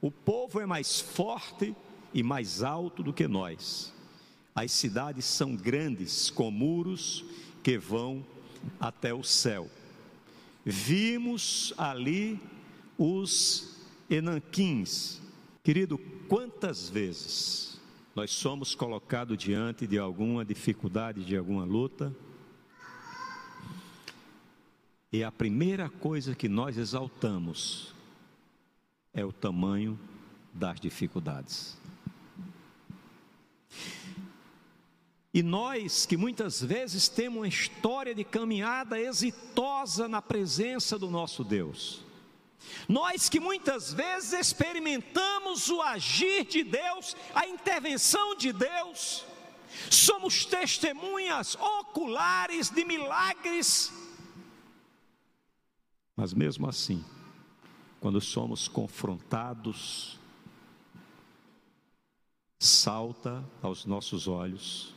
o 0.00 0.10
povo 0.10 0.60
é 0.60 0.66
mais 0.66 1.00
forte 1.00 1.74
e 2.12 2.22
mais 2.22 2.62
alto 2.62 3.02
do 3.02 3.12
que 3.12 3.26
nós. 3.26 3.92
As 4.54 4.70
cidades 4.72 5.24
são 5.24 5.56
grandes, 5.56 6.28
com 6.28 6.50
muros 6.50 7.24
que 7.62 7.78
vão 7.78 8.24
até 8.78 9.14
o 9.14 9.22
céu. 9.22 9.70
Vimos 10.64 11.72
ali 11.78 12.38
os 12.98 13.76
enanquins. 14.10 15.20
Querido, 15.64 15.98
quantas 16.32 16.88
vezes 16.88 17.78
nós 18.14 18.30
somos 18.30 18.74
colocados 18.74 19.36
diante 19.36 19.86
de 19.86 19.98
alguma 19.98 20.42
dificuldade, 20.42 21.26
de 21.26 21.36
alguma 21.36 21.62
luta, 21.62 22.10
e 25.12 25.22
a 25.22 25.30
primeira 25.30 25.90
coisa 25.90 26.34
que 26.34 26.48
nós 26.48 26.78
exaltamos 26.78 27.94
é 29.12 29.22
o 29.22 29.30
tamanho 29.30 30.00
das 30.54 30.80
dificuldades. 30.80 31.76
E 35.34 35.42
nós 35.42 36.06
que 36.06 36.16
muitas 36.16 36.62
vezes 36.62 37.10
temos 37.10 37.40
uma 37.40 37.48
história 37.48 38.14
de 38.14 38.24
caminhada 38.24 38.98
exitosa 38.98 40.08
na 40.08 40.22
presença 40.22 40.98
do 40.98 41.10
nosso 41.10 41.44
Deus, 41.44 42.02
nós 42.88 43.28
que 43.28 43.40
muitas 43.40 43.92
vezes 43.92 44.32
experimentamos 44.32 45.68
o 45.68 45.80
agir 45.82 46.44
de 46.44 46.62
Deus, 46.64 47.16
a 47.34 47.46
intervenção 47.46 48.34
de 48.34 48.52
Deus, 48.52 49.24
somos 49.90 50.44
testemunhas 50.44 51.54
oculares 51.54 52.70
de 52.70 52.84
milagres 52.84 53.92
mas 56.16 56.32
mesmo 56.32 56.68
assim, 56.68 57.04
quando 58.00 58.20
somos 58.20 58.68
confrontados, 58.68 60.18
salta 62.58 63.44
aos 63.62 63.84
nossos 63.84 64.28
olhos 64.28 64.94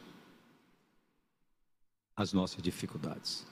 as 2.16 2.32
nossas 2.32 2.62
dificuldades. 2.62 3.46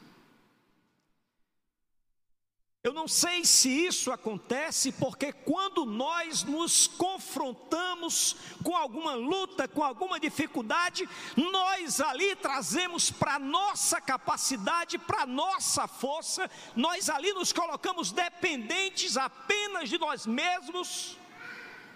Eu 2.83 2.91
não 2.91 3.07
sei 3.07 3.45
se 3.45 3.69
isso 3.69 4.11
acontece 4.11 4.91
porque 4.91 5.31
quando 5.31 5.85
nós 5.85 6.43
nos 6.43 6.85
confrontamos 6.85 8.35
com 8.61 8.75
alguma 8.75 9.15
luta, 9.15 9.69
com 9.69 9.81
alguma 9.81 10.19
dificuldade, 10.19 11.07
nós 11.37 12.01
ali 12.01 12.35
trazemos 12.35 13.09
para 13.09 13.39
nossa 13.39 14.01
capacidade, 14.01 14.97
para 14.97 15.25
nossa 15.25 15.87
força, 15.87 16.51
nós 16.75 17.09
ali 17.09 17.31
nos 17.31 17.53
colocamos 17.53 18.11
dependentes 18.11 19.15
apenas 19.15 19.87
de 19.87 19.97
nós 19.97 20.27
mesmos, 20.27 21.17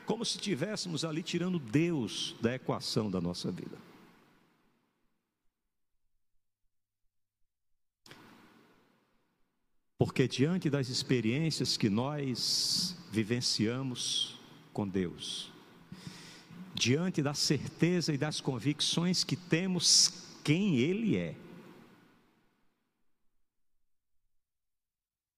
como 0.06 0.24
se 0.24 0.38
estivéssemos 0.38 1.04
ali 1.04 1.22
tirando 1.22 1.60
Deus 1.60 2.34
da 2.40 2.56
equação 2.56 3.12
da 3.12 3.20
nossa 3.20 3.52
vida. 3.52 3.78
Porque 10.08 10.26
diante 10.26 10.70
das 10.70 10.88
experiências 10.88 11.76
que 11.76 11.90
nós 11.90 12.96
vivenciamos 13.12 14.40
com 14.72 14.88
Deus, 14.88 15.52
diante 16.74 17.22
da 17.22 17.34
certeza 17.34 18.14
e 18.14 18.18
das 18.18 18.40
convicções 18.40 19.26
que 19.26 19.36
temos 19.36 20.24
quem 20.46 20.78
Ele 20.78 21.18
é, 21.18 21.36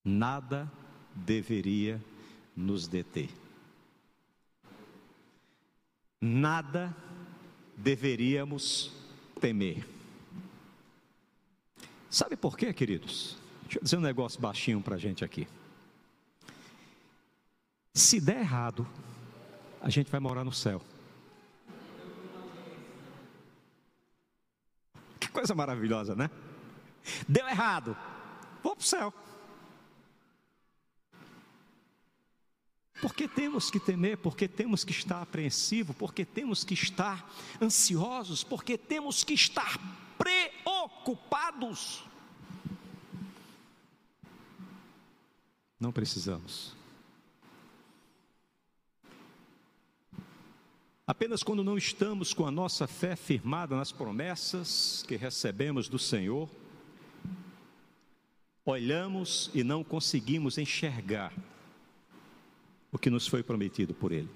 nada 0.05 0.71
deveria 1.15 1.99
nos 2.55 2.88
deter. 2.88 3.32
Nada 6.21 6.95
deveríamos 7.75 8.93
temer. 9.41 9.84
Sabe 12.08 12.38
por 12.38 12.55
quê, 12.55 12.71
queridos? 12.71 13.48
Deixa 13.69 13.77
eu 13.77 13.84
dizer 13.84 13.97
um 13.97 14.01
negócio 14.01 14.41
baixinho 14.41 14.82
para 14.82 14.95
a 14.95 14.97
gente 14.97 15.23
aqui. 15.23 15.47
Se 17.93 18.19
der 18.19 18.39
errado, 18.39 18.88
a 19.79 19.91
gente 19.91 20.10
vai 20.10 20.19
morar 20.19 20.43
no 20.43 20.51
céu. 20.51 20.82
Que 25.19 25.27
coisa 25.27 25.53
maravilhosa, 25.53 26.15
né? 26.15 26.32
Deu 27.27 27.47
errado, 27.47 27.95
vou 28.63 28.75
para 28.75 28.82
o 28.82 28.88
céu. 28.88 29.13
Porque 32.99 33.27
temos 33.27 33.69
que 33.69 33.79
temer, 33.79 34.17
porque 34.17 34.47
temos 34.47 34.84
que 34.84 34.91
estar 34.91 35.21
apreensivo, 35.21 35.93
porque 35.93 36.25
temos 36.25 36.63
que 36.63 36.73
estar 36.73 37.23
ansiosos, 37.62 38.43
porque 38.43 38.79
temos 38.79 39.23
que 39.23 39.36
estar 39.36 39.77
preocupados. 40.17 42.09
Não 45.80 45.92
precisamos. 45.92 46.76
Apenas 51.08 51.42
quando 51.42 51.63
não 51.63 51.78
estamos 51.78 52.34
com 52.34 52.46
a 52.46 52.52
nossa 52.52 52.86
fé 52.86 53.15
firmada 53.15 53.76
nas 53.76 53.92
promessas 53.92 55.04
que 55.08 55.15
recebemos 55.15 55.88
do 55.88 55.98
Senhor, 55.98 56.48
olhamos 58.63 59.50
e 59.54 59.63
não 59.63 59.84
conseguimos 59.84 60.58
enxergar 60.58 61.34
o 62.92 63.00
que 63.00 63.10
nos 63.10 63.26
foi 63.26 63.42
prometido 63.42 63.94
por 63.94 64.12
Ele. 64.12 64.30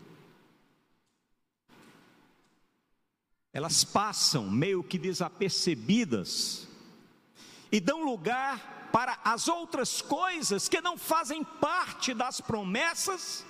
Elas 3.51 3.83
passam 3.83 4.49
meio 4.49 4.83
que 4.83 4.97
desapercebidas 4.97 6.67
e 7.71 7.79
dão 7.79 8.03
lugar 8.03 8.82
para 8.93 9.17
as 9.23 9.47
outras 9.47 10.03
coisas 10.03 10.69
que 10.69 10.79
não 10.79 10.99
fazem 10.99 11.43
parte 11.43 12.13
das 12.13 12.39
promessas, 12.39 13.43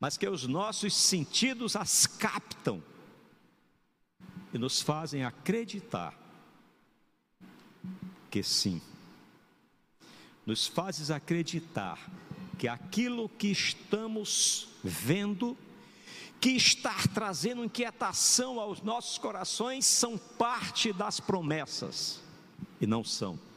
mas 0.00 0.16
que 0.16 0.26
os 0.26 0.46
nossos 0.46 0.96
sentidos 0.96 1.76
as 1.76 2.06
captam 2.06 2.82
e 4.50 4.56
nos 4.56 4.80
fazem 4.80 5.22
acreditar 5.22 6.18
que 8.30 8.42
sim, 8.42 8.80
nos 10.46 10.66
fazes 10.66 11.10
acreditar 11.10 11.98
que 12.58 12.66
aquilo 12.66 13.28
que 13.28 13.48
estamos 13.48 14.68
vendo, 14.82 15.54
que 16.40 16.52
está 16.52 16.94
trazendo 17.12 17.62
inquietação 17.62 18.58
aos 18.58 18.80
nossos 18.80 19.18
corações, 19.18 19.84
são 19.84 20.16
parte 20.16 20.90
das 20.90 21.20
promessas 21.20 22.22
e 22.80 22.86
não 22.86 23.04
são. 23.04 23.51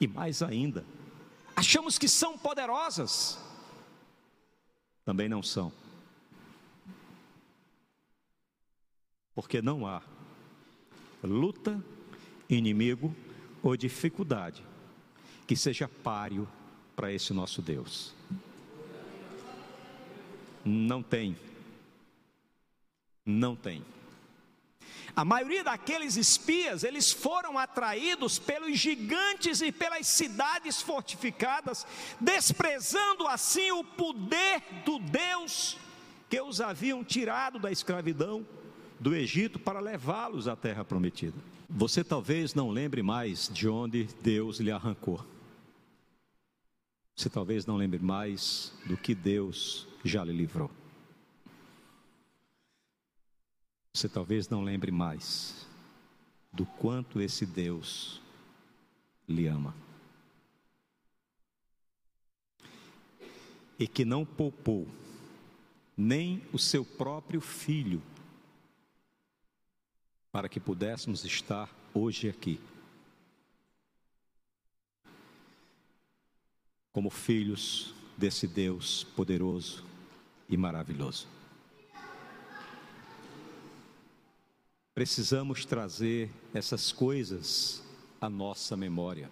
E 0.00 0.08
mais 0.08 0.42
ainda, 0.42 0.84
achamos 1.54 1.98
que 1.98 2.08
são 2.08 2.38
poderosas, 2.38 3.38
também 5.04 5.28
não 5.28 5.42
são. 5.42 5.70
Porque 9.34 9.60
não 9.60 9.86
há 9.86 10.02
luta, 11.22 11.82
inimigo 12.48 13.14
ou 13.62 13.76
dificuldade 13.76 14.64
que 15.46 15.56
seja 15.56 15.88
páreo 15.88 16.48
para 16.94 17.12
esse 17.12 17.32
nosso 17.32 17.60
Deus. 17.60 18.14
Não 20.64 21.02
tem. 21.02 21.36
Não 23.24 23.56
tem. 23.56 23.84
A 25.14 25.24
maioria 25.24 25.64
daqueles 25.64 26.16
espias, 26.16 26.84
eles 26.84 27.10
foram 27.10 27.58
atraídos 27.58 28.38
pelos 28.38 28.78
gigantes 28.78 29.60
e 29.60 29.72
pelas 29.72 30.06
cidades 30.06 30.80
fortificadas, 30.80 31.86
desprezando 32.20 33.26
assim 33.26 33.70
o 33.72 33.82
poder 33.82 34.62
do 34.84 34.98
Deus 34.98 35.76
que 36.28 36.40
os 36.40 36.60
haviam 36.60 37.02
tirado 37.02 37.58
da 37.58 37.72
escravidão 37.72 38.46
do 39.00 39.14
Egito 39.14 39.58
para 39.58 39.80
levá-los 39.80 40.46
à 40.46 40.54
terra 40.54 40.84
prometida. 40.84 41.36
Você 41.68 42.04
talvez 42.04 42.54
não 42.54 42.70
lembre 42.70 43.02
mais 43.02 43.48
de 43.52 43.68
onde 43.68 44.08
Deus 44.22 44.58
lhe 44.58 44.70
arrancou. 44.70 45.24
Você 47.16 47.28
talvez 47.28 47.66
não 47.66 47.76
lembre 47.76 47.98
mais 47.98 48.72
do 48.86 48.96
que 48.96 49.14
Deus 49.14 49.86
já 50.04 50.24
lhe 50.24 50.32
livrou. 50.32 50.70
Você 53.92 54.08
talvez 54.08 54.48
não 54.48 54.62
lembre 54.62 54.90
mais 54.90 55.66
do 56.52 56.64
quanto 56.64 57.20
esse 57.20 57.44
Deus 57.44 58.20
lhe 59.28 59.46
ama. 59.46 59.74
E 63.78 63.88
que 63.88 64.04
não 64.04 64.24
poupou 64.24 64.86
nem 65.96 66.42
o 66.52 66.58
seu 66.58 66.84
próprio 66.84 67.40
filho 67.40 68.02
para 70.30 70.48
que 70.48 70.60
pudéssemos 70.60 71.24
estar 71.24 71.68
hoje 71.92 72.28
aqui. 72.28 72.60
Como 76.92 77.10
filhos 77.10 77.94
desse 78.16 78.46
Deus 78.46 79.04
poderoso 79.16 79.84
e 80.48 80.56
maravilhoso. 80.56 81.39
Precisamos 85.00 85.64
trazer 85.64 86.30
essas 86.52 86.92
coisas 86.92 87.82
à 88.20 88.28
nossa 88.28 88.76
memória. 88.76 89.30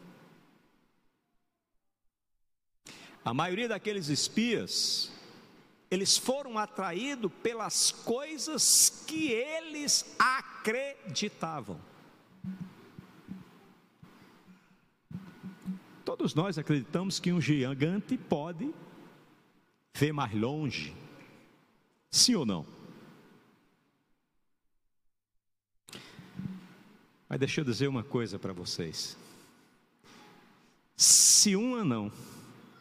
A 3.22 3.34
maioria 3.34 3.68
daqueles 3.68 4.08
espias 4.08 5.12
eles 5.90 6.16
foram 6.16 6.56
atraídos 6.56 7.30
pelas 7.42 7.90
coisas 7.90 9.04
que 9.06 9.30
eles 9.30 10.16
acreditavam. 10.18 11.78
Todos 16.02 16.34
nós 16.34 16.56
acreditamos 16.56 17.20
que 17.20 17.30
um 17.30 17.42
gigante 17.42 18.16
pode 18.16 18.74
ver 19.92 20.12
mais 20.14 20.32
longe. 20.34 20.96
Sim 22.10 22.36
ou 22.36 22.46
não? 22.46 22.77
Mas 27.28 27.38
deixa 27.38 27.60
eu 27.60 27.64
dizer 27.64 27.88
uma 27.88 28.02
coisa 28.02 28.38
para 28.38 28.52
vocês. 28.52 29.16
Se 30.96 31.54
um 31.54 31.76
anão 31.76 32.10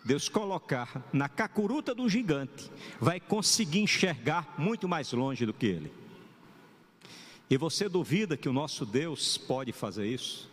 Deus 0.06 0.30
colocar 0.30 1.06
na 1.12 1.28
cacuruta 1.28 1.94
do 1.94 2.08
gigante, 2.08 2.72
vai 3.00 3.20
conseguir 3.20 3.80
enxergar 3.80 4.56
muito 4.58 4.88
mais 4.88 5.12
longe 5.12 5.46
do 5.46 5.54
que 5.54 5.66
ele. 5.66 5.92
E 7.50 7.58
você 7.58 7.90
duvida 7.90 8.38
que 8.38 8.48
o 8.48 8.54
nosso 8.54 8.86
Deus 8.86 9.38
pode 9.38 9.74
fazer 9.74 10.08
isso? 10.08 10.50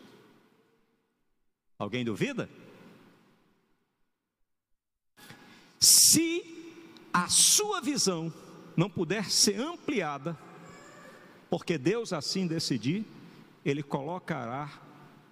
Alguém 1.79 2.05
duvida? 2.05 2.49
Se 5.79 6.43
a 7.13 7.29
sua 7.29 7.81
visão 7.81 8.33
não 8.77 8.91
puder 8.91 9.31
ser 9.31 9.61
ampliada, 9.61 10.37
porque 11.49 11.79
Deus 11.79 12.13
assim 12.13 12.47
decidir, 12.47 13.05
Ele 13.65 13.83
colocará 13.83 14.71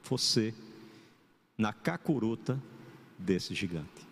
você 0.03 0.55
na 1.57 1.73
cacuruta 1.73 2.61
desse 3.19 3.55
gigante. 3.55 4.07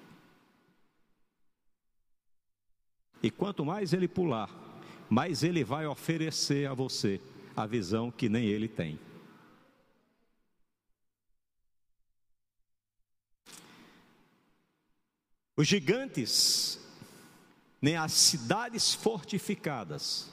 E 3.22 3.30
quanto 3.30 3.64
mais 3.64 3.92
ele 3.92 4.08
pular, 4.08 4.50
mais 5.08 5.42
ele 5.42 5.64
vai 5.64 5.86
oferecer 5.86 6.68
a 6.68 6.74
você 6.74 7.20
a 7.56 7.66
visão 7.66 8.10
que 8.10 8.28
nem 8.28 8.46
ele 8.46 8.68
tem. 8.68 8.98
Os 15.56 15.66
gigantes, 15.68 16.80
nem 17.82 17.96
as 17.96 18.12
cidades 18.12 18.94
fortificadas, 18.94 20.32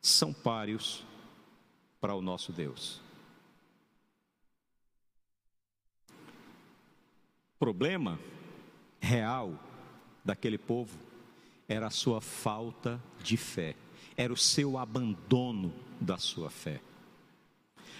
são 0.00 0.32
páreos 0.32 1.04
para 2.06 2.14
o 2.14 2.22
nosso 2.22 2.52
Deus. 2.52 3.00
Problema 7.58 8.16
real 9.00 9.58
daquele 10.24 10.56
povo 10.56 10.96
era 11.68 11.88
a 11.88 11.90
sua 11.90 12.20
falta 12.20 13.02
de 13.24 13.36
fé, 13.36 13.74
era 14.16 14.32
o 14.32 14.36
seu 14.36 14.78
abandono 14.78 15.74
da 16.00 16.16
sua 16.16 16.48
fé. 16.48 16.80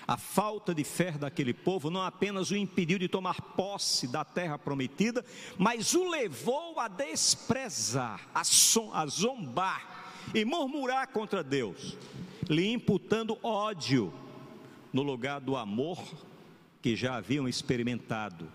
A 0.07 0.17
falta 0.17 0.73
de 0.73 0.85
fé 0.85 1.11
daquele 1.11 1.53
povo 1.53 1.91
não 1.91 2.03
apenas 2.03 2.53
o 2.53 2.57
impediu 2.57 3.01
de 3.01 3.09
tomar 3.09 3.41
posse 3.57 4.07
da 4.07 4.25
terra 4.25 4.57
prometida, 4.57 5.25
mas 5.59 5.95
o 5.95 6.09
levou 6.09 6.79
a 6.79 6.87
desprezar, 6.87 8.21
a, 8.33 8.43
a 8.43 9.07
zombar 9.09 10.15
e 10.33 10.45
murmurar 10.45 11.09
contra 11.09 11.43
Deus, 11.43 11.97
lhe 12.49 12.73
imputando 12.73 13.39
ódio 13.43 14.13
no 14.93 15.03
lugar 15.03 15.41
do 15.41 15.57
amor 15.57 16.03
que 16.81 16.95
já 16.95 17.17
haviam 17.17 17.49
experimentado 17.49 18.51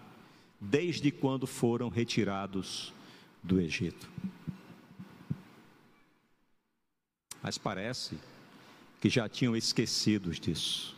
desde 0.60 1.12
quando 1.12 1.45
foram 1.45 1.89
retirados 1.89 2.93
do 3.43 3.60
Egito. 3.60 4.10
mas 7.41 7.58
parece 7.58 8.17
que 8.99 9.10
já 9.10 9.27
tinham 9.27 9.56
esquecido 9.56 10.32
disso. 10.32 10.95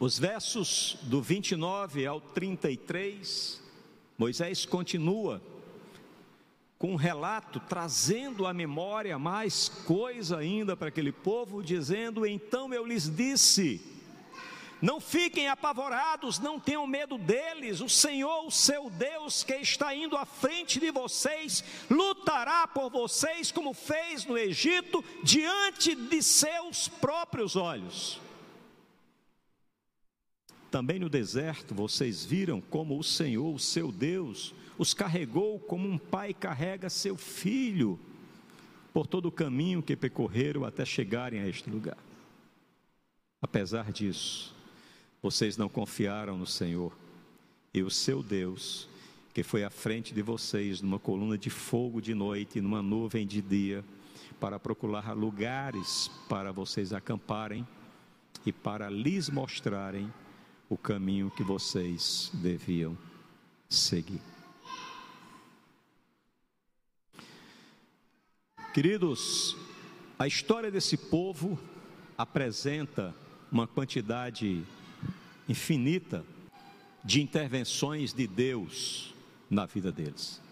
Os 0.00 0.18
versos 0.18 0.96
do 1.02 1.22
29 1.22 2.06
ao 2.06 2.20
33, 2.20 3.62
Moisés 4.16 4.64
continua 4.64 5.40
com 6.78 6.92
um 6.92 6.96
relato 6.96 7.58
trazendo 7.60 8.46
à 8.46 8.52
memória 8.52 9.18
mais 9.18 9.68
coisa 9.68 10.38
ainda 10.38 10.76
para 10.76 10.88
aquele 10.88 11.12
povo, 11.12 11.62
dizendo: 11.62 12.26
Então 12.26 12.72
eu 12.72 12.84
lhes 12.84 13.08
disse, 13.08 13.80
não 14.80 15.00
fiquem 15.00 15.48
apavorados, 15.48 16.38
não 16.38 16.60
tenham 16.60 16.86
medo 16.86 17.16
deles. 17.16 17.80
O 17.80 17.88
Senhor, 17.88 18.46
o 18.46 18.50
seu 18.50 18.90
Deus, 18.90 19.42
que 19.42 19.54
está 19.54 19.94
indo 19.94 20.16
à 20.16 20.26
frente 20.26 20.78
de 20.78 20.90
vocês, 20.90 21.64
lutará 21.90 22.66
por 22.66 22.90
vocês, 22.90 23.50
como 23.50 23.72
fez 23.72 24.26
no 24.26 24.36
Egito, 24.36 25.02
diante 25.22 25.94
de 25.94 26.22
seus 26.22 26.88
próprios 26.88 27.56
olhos. 27.56 28.20
Também 30.70 30.98
no 30.98 31.08
deserto 31.08 31.74
vocês 31.74 32.24
viram 32.24 32.60
como 32.60 32.98
o 32.98 33.04
Senhor, 33.04 33.54
o 33.54 33.58
seu 33.58 33.90
Deus, 33.90 34.52
os 34.78 34.92
carregou 34.92 35.58
como 35.58 35.88
um 35.88 35.98
pai 35.98 36.34
carrega 36.34 36.90
seu 36.90 37.16
filho 37.16 37.98
por 38.92 39.06
todo 39.06 39.26
o 39.26 39.32
caminho 39.32 39.82
que 39.82 39.96
percorreram 39.96 40.64
até 40.64 40.84
chegarem 40.84 41.40
a 41.40 41.48
este 41.48 41.68
lugar. 41.68 41.98
Apesar 43.40 43.92
disso, 43.92 44.54
vocês 45.22 45.56
não 45.56 45.68
confiaram 45.68 46.38
no 46.38 46.46
Senhor 46.46 46.96
e 47.72 47.82
o 47.82 47.90
seu 47.90 48.22
Deus, 48.22 48.88
que 49.34 49.42
foi 49.42 49.64
à 49.64 49.70
frente 49.70 50.14
de 50.14 50.22
vocês 50.22 50.80
numa 50.80 50.98
coluna 50.98 51.36
de 51.36 51.50
fogo 51.50 52.00
de 52.00 52.14
noite 52.14 52.58
e 52.58 52.62
numa 52.62 52.82
nuvem 52.82 53.26
de 53.26 53.42
dia, 53.42 53.84
para 54.40 54.58
procurar 54.58 55.12
lugares 55.12 56.10
para 56.28 56.52
vocês 56.52 56.92
acamparem 56.92 57.66
e 58.44 58.52
para 58.52 58.88
lhes 58.88 59.28
mostrarem 59.28 60.12
o 60.68 60.76
caminho 60.76 61.30
que 61.30 61.42
vocês 61.42 62.30
deviam 62.34 62.96
seguir. 63.68 64.35
Queridos, 68.76 69.56
a 70.18 70.26
história 70.26 70.70
desse 70.70 70.98
povo 70.98 71.58
apresenta 72.18 73.14
uma 73.50 73.66
quantidade 73.66 74.62
infinita 75.48 76.22
de 77.02 77.22
intervenções 77.22 78.12
de 78.12 78.26
Deus 78.26 79.14
na 79.48 79.64
vida 79.64 79.90
deles. 79.90 80.42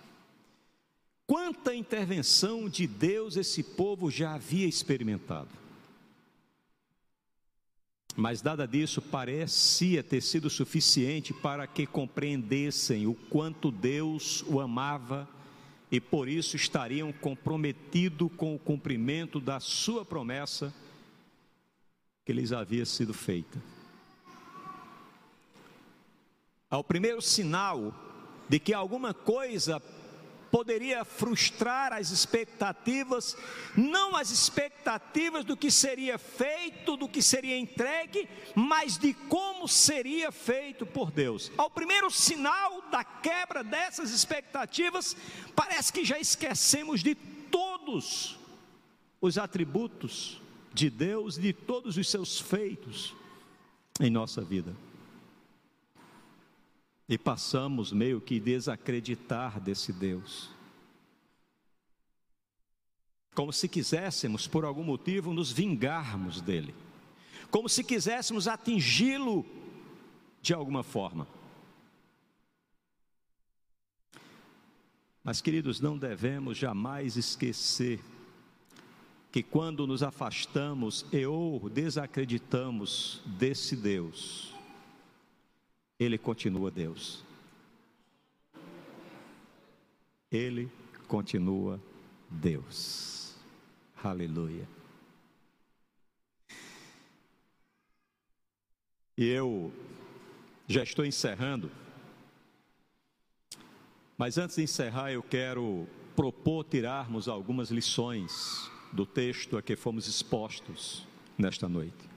Quanta 1.27 1.75
intervenção 1.75 2.67
de 2.67 2.87
Deus 2.87 3.37
esse 3.37 3.63
povo 3.63 4.11
já 4.11 4.33
havia 4.33 4.67
experimentado. 4.67 5.51
Mas 8.17 8.43
nada 8.43 8.67
disso 8.67 9.03
parecia 9.03 10.03
ter 10.03 10.23
sido 10.23 10.49
suficiente 10.49 11.35
para 11.35 11.67
que 11.67 11.87
compreendessem 11.87 13.07
o 13.07 13.13
quanto 13.13 13.71
Deus 13.71 14.43
o 14.49 14.61
amava 14.61 15.29
e 15.95 16.01
por 16.01 16.29
isso 16.29 16.57
estariam 16.57 17.13
comprometidos 17.13 18.29
com 18.37 18.53
o 18.53 18.59
cumprimento 18.59 19.39
da 19.39 19.61
sua 19.61 20.05
promessa 20.05 20.75
que 22.25 22.33
lhes 22.33 22.53
havia 22.53 22.85
sido 22.85 23.15
feita. 23.15 23.63
Ao 26.69 26.83
primeiro 26.83 27.23
sinal 27.23 27.95
de 28.49 28.59
que 28.59 28.75
alguma 28.75 29.15
coisa 29.15 29.81
poderia 30.55 31.05
frustrar 31.05 31.93
as 31.93 32.13
expectativas, 32.13 33.37
não 33.77 34.15
as 34.15 34.31
expectativas 34.31 35.45
do 35.45 35.57
que 35.57 35.69
seria 35.69 36.17
feito, 36.17 36.97
do 36.97 37.09
que 37.09 37.21
seria 37.21 37.59
entregue, 37.59 38.29
mas 38.55 38.97
de 38.97 39.15
como 39.15 39.67
seria 39.67 40.31
feito 40.31 40.87
por 40.87 41.11
Deus. 41.11 41.51
Ao 41.57 41.69
primeiro 41.69 42.09
sinal 42.09 42.83
da 42.89 43.03
quebra 43.03 43.65
dessas 43.65 44.13
expectativas, 44.13 45.17
parece 45.57 45.93
que 45.93 46.05
já 46.05 46.21
esquecemos 46.21 47.03
de 47.03 47.17
todos 47.17 48.39
os 49.21 49.37
atributos 49.37 50.41
de 50.73 50.89
Deus, 50.89 51.37
de 51.37 51.53
todos 51.53 51.97
os 51.97 52.09
seus 52.09 52.39
feitos 52.39 53.13
em 53.99 54.09
nossa 54.09 54.41
vida. 54.41 54.73
E 57.09 57.19
passamos 57.19 57.93
meio 57.93 58.21
que 58.21 58.41
desacreditar 58.41 59.61
desse 59.61 59.93
Deus. 59.93 60.51
Como 63.35 63.53
se 63.53 63.69
quiséssemos, 63.69 64.47
por 64.47 64.65
algum 64.65 64.85
motivo, 64.85 65.35
nos 65.35 65.51
vingarmos 65.51 66.41
dele. 66.41 66.75
Como 67.51 67.69
se 67.69 67.83
quiséssemos 67.83 68.47
atingi-lo 68.47 69.45
de 70.41 70.55
alguma 70.55 70.83
forma. 70.83 71.27
Mas, 75.23 75.41
queridos, 75.41 75.81
não 75.81 75.99
devemos 75.99 76.57
jamais 76.57 77.17
esquecer 77.17 78.01
que 79.33 79.43
quando 79.43 79.87
nos 79.87 80.03
afastamos 80.03 81.05
e 81.13 81.27
ou 81.27 81.69
desacreditamos 81.69 83.21
desse 83.27 83.75
Deus, 83.75 84.54
ele 85.99 86.19
continua 86.19 86.71
Deus. 86.71 87.25
Ele 90.31 90.71
continua 91.07 91.81
Deus. 92.29 93.37
Aleluia. 94.03 94.69
E 99.17 99.29
eu 99.29 99.73
já 100.67 100.83
estou 100.83 101.05
encerrando, 101.05 101.71
mas 104.19 104.39
antes 104.39 104.57
de 104.57 104.63
encerrar, 104.63 105.13
eu 105.13 105.23
quero 105.23 105.87
propor 106.17 106.65
tirarmos 106.65 107.29
algumas 107.29 107.71
lições 107.71 108.71
do 108.93 109.07
texto 109.07 109.57
a 109.57 109.63
que 109.63 109.77
fomos 109.77 110.09
expostos 110.09 111.07
nesta 111.39 111.69
noite. 111.69 112.14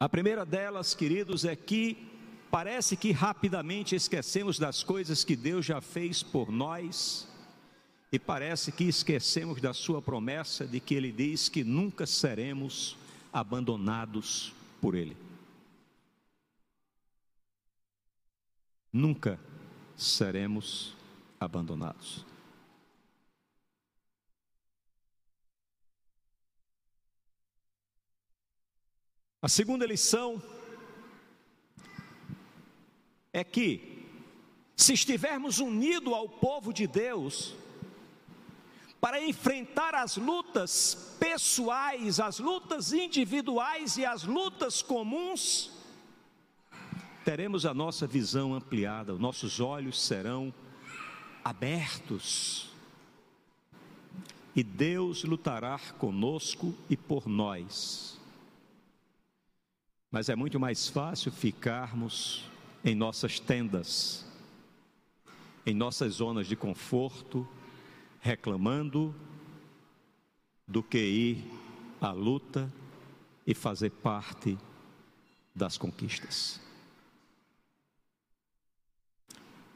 A 0.00 0.08
primeira 0.08 0.46
delas, 0.46 0.94
queridos, 0.94 1.44
é 1.44 1.54
que 1.54 2.08
parece 2.50 2.96
que 2.96 3.12
rapidamente 3.12 3.94
esquecemos 3.94 4.58
das 4.58 4.82
coisas 4.82 5.24
que 5.24 5.36
Deus 5.36 5.66
já 5.66 5.82
fez 5.82 6.22
por 6.22 6.50
nós 6.50 7.28
e 8.10 8.18
parece 8.18 8.72
que 8.72 8.84
esquecemos 8.84 9.60
da 9.60 9.74
Sua 9.74 10.00
promessa 10.00 10.66
de 10.66 10.80
que 10.80 10.94
Ele 10.94 11.12
diz 11.12 11.50
que 11.50 11.62
nunca 11.62 12.06
seremos 12.06 12.96
abandonados 13.30 14.54
por 14.80 14.94
Ele. 14.94 15.14
Nunca 18.90 19.38
seremos 19.94 20.96
abandonados. 21.38 22.29
A 29.42 29.48
segunda 29.48 29.86
lição 29.86 30.42
é 33.32 33.42
que, 33.42 34.06
se 34.76 34.92
estivermos 34.92 35.60
unidos 35.60 36.12
ao 36.12 36.28
povo 36.28 36.74
de 36.74 36.86
Deus, 36.86 37.54
para 39.00 39.24
enfrentar 39.24 39.94
as 39.94 40.18
lutas 40.18 41.16
pessoais, 41.18 42.20
as 42.20 42.38
lutas 42.38 42.92
individuais 42.92 43.96
e 43.96 44.04
as 44.04 44.24
lutas 44.24 44.82
comuns, 44.82 45.72
teremos 47.24 47.64
a 47.64 47.72
nossa 47.72 48.06
visão 48.06 48.52
ampliada, 48.52 49.14
nossos 49.14 49.58
olhos 49.58 49.98
serão 50.02 50.52
abertos. 51.42 52.68
E 54.54 54.62
Deus 54.62 55.24
lutará 55.24 55.78
conosco 55.96 56.74
e 56.90 56.96
por 56.96 57.26
nós 57.26 58.19
mas 60.10 60.28
é 60.28 60.34
muito 60.34 60.58
mais 60.58 60.88
fácil 60.88 61.30
ficarmos 61.30 62.44
em 62.84 62.94
nossas 62.94 63.38
tendas, 63.38 64.26
em 65.64 65.74
nossas 65.74 66.14
zonas 66.14 66.46
de 66.46 66.56
conforto, 66.56 67.46
reclamando, 68.20 69.14
do 70.66 70.82
que 70.82 70.98
ir 70.98 71.44
à 72.00 72.10
luta 72.10 72.72
e 73.46 73.54
fazer 73.54 73.90
parte 73.90 74.58
das 75.54 75.76
conquistas. 75.76 76.60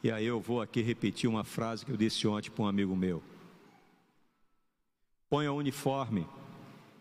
E 0.03 0.11
aí 0.11 0.27
eu 0.27 0.41
vou 0.41 0.61
aqui 0.61 0.83
repetir 0.83 1.29
uma 1.29 1.45
frase 1.45 1.85
que 1.85 1.91
eu 1.91 1.97
disse 1.97 2.27
ontem 2.27 2.51
para 2.51 2.65
um 2.65 2.69
amigo 2.69 2.95
meu. 2.95 3.23
Ponha 5.31 5.53
o 5.53 5.57
uniforme 5.57 6.27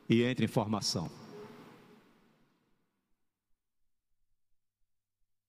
e 0.10 0.24
entre 0.24 0.46
em 0.46 0.48
formação. 0.48 1.23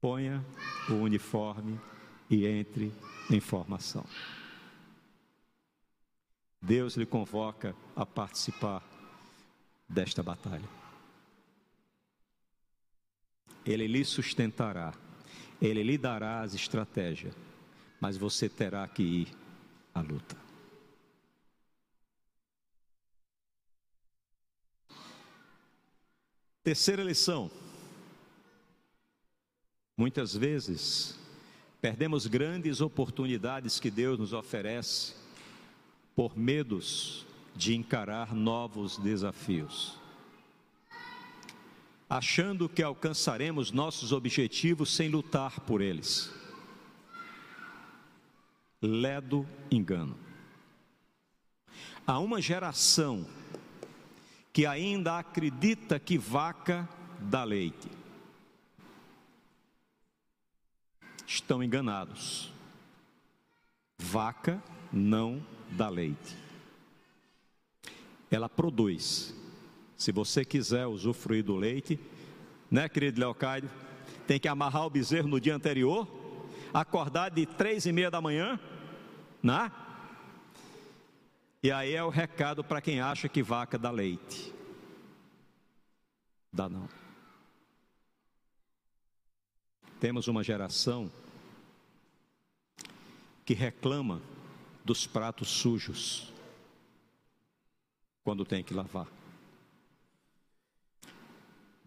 Ponha 0.04 0.44
o 0.90 0.96
uniforme 0.96 1.80
e 2.28 2.44
entre 2.44 2.92
em 3.30 3.40
formação. 3.40 4.04
Deus 6.60 6.94
lhe 6.94 7.06
convoca 7.06 7.74
a 7.96 8.04
participar 8.04 8.86
desta 9.88 10.22
batalha. 10.22 10.68
Ele 13.64 13.86
lhe 13.86 14.04
sustentará, 14.04 14.92
ele 15.58 15.82
lhe 15.82 15.96
dará 15.96 16.42
as 16.42 16.52
estratégias, 16.52 17.34
mas 17.98 18.18
você 18.18 18.46
terá 18.46 18.86
que 18.86 19.02
ir 19.02 19.28
à 19.94 20.02
luta. 20.02 20.36
Terceira 26.62 27.02
lição 27.02 27.63
Muitas 29.96 30.34
vezes, 30.34 31.18
perdemos 31.80 32.26
grandes 32.26 32.80
oportunidades 32.80 33.78
que 33.78 33.90
Deus 33.90 34.18
nos 34.18 34.32
oferece 34.32 35.14
por 36.16 36.36
medos 36.36 37.24
de 37.54 37.74
encarar 37.74 38.34
novos 38.34 38.98
desafios. 38.98 39.96
Achando 42.10 42.68
que 42.68 42.82
alcançaremos 42.82 43.70
nossos 43.70 44.12
objetivos 44.12 44.94
sem 44.94 45.08
lutar 45.08 45.60
por 45.60 45.80
eles. 45.80 46.32
Ledo 48.82 49.46
engano. 49.70 50.16
Há 52.06 52.18
uma 52.18 52.40
geração 52.42 53.26
que 54.52 54.66
ainda 54.66 55.18
acredita 55.18 55.98
que 55.98 56.18
vaca 56.18 56.88
dá 57.18 57.44
leite. 57.44 58.03
Estão 61.34 61.64
enganados. 61.64 62.52
Vaca 63.98 64.62
não 64.92 65.44
dá 65.68 65.88
leite. 65.88 66.36
Ela 68.30 68.48
produz. 68.48 69.34
Se 69.96 70.12
você 70.12 70.44
quiser 70.44 70.86
usufruir 70.86 71.42
do 71.42 71.56
leite, 71.56 71.98
né, 72.70 72.88
querido 72.88 73.18
Leocádio? 73.18 73.68
Tem 74.28 74.38
que 74.38 74.46
amarrar 74.46 74.86
o 74.86 74.90
bezerro 74.90 75.26
no 75.26 75.40
dia 75.40 75.56
anterior, 75.56 76.06
acordar 76.72 77.32
de 77.32 77.46
três 77.46 77.84
e 77.84 77.90
meia 77.90 78.12
da 78.12 78.20
manhã, 78.20 78.58
né? 79.42 79.72
E 81.64 81.72
aí 81.72 81.94
é 81.94 82.04
o 82.04 82.10
recado 82.10 82.62
para 82.62 82.80
quem 82.80 83.00
acha 83.00 83.28
que 83.28 83.42
vaca 83.42 83.76
dá 83.76 83.90
leite. 83.90 84.54
Dá 86.52 86.68
não. 86.68 86.88
Temos 89.98 90.28
uma 90.28 90.44
geração 90.44 91.10
que 93.44 93.54
reclama 93.54 94.22
dos 94.84 95.06
pratos 95.06 95.48
sujos 95.48 96.32
quando 98.22 98.44
tem 98.44 98.64
que 98.64 98.72
lavar. 98.72 99.06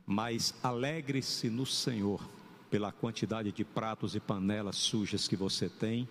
Mas 0.05 0.53
alegre-se 0.63 1.49
no 1.49 1.65
Senhor 1.65 2.27
pela 2.69 2.91
quantidade 2.91 3.51
de 3.51 3.65
pratos 3.65 4.15
e 4.15 4.19
panelas 4.19 4.75
sujas 4.75 5.27
que 5.27 5.35
você 5.35 5.67
tem, 5.67 6.07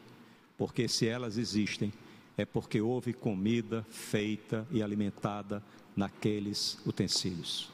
porque 0.59 0.89
se 0.89 1.07
elas 1.07 1.39
existem, 1.39 1.93
é 2.37 2.45
porque 2.45 2.81
houve 2.81 3.13
comida 3.13 3.87
feita 3.89 4.67
e 4.71 4.83
alimentada 4.83 5.63
naqueles 5.95 6.79
utensílios. 6.85 7.71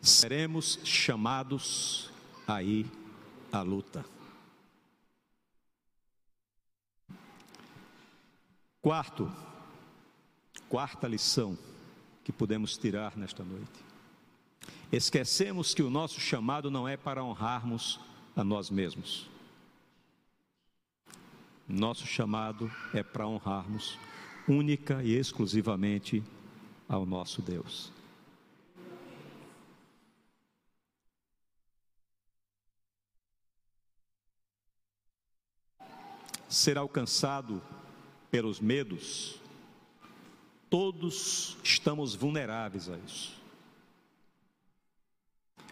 Seremos 0.00 0.78
chamados 0.84 2.13
aí 2.46 2.86
à 3.52 3.62
luta. 3.62 4.04
Quarto, 8.82 9.32
quarta 10.68 11.08
lição 11.08 11.56
que 12.22 12.32
podemos 12.32 12.76
tirar 12.76 13.16
nesta 13.16 13.42
noite. 13.42 13.84
Esquecemos 14.92 15.74
que 15.74 15.82
o 15.82 15.90
nosso 15.90 16.20
chamado 16.20 16.70
não 16.70 16.86
é 16.86 16.96
para 16.96 17.24
honrarmos 17.24 17.98
a 18.36 18.44
nós 18.44 18.70
mesmos. 18.70 19.28
Nosso 21.66 22.06
chamado 22.06 22.70
é 22.92 23.02
para 23.02 23.26
honrarmos 23.26 23.98
única 24.46 25.02
e 25.02 25.12
exclusivamente 25.14 26.22
ao 26.86 27.06
nosso 27.06 27.40
Deus. 27.40 27.93
Ser 36.54 36.78
alcançado 36.78 37.60
pelos 38.30 38.60
medos, 38.60 39.34
todos 40.70 41.56
estamos 41.64 42.14
vulneráveis 42.14 42.88
a 42.88 42.96
isso. 42.96 43.32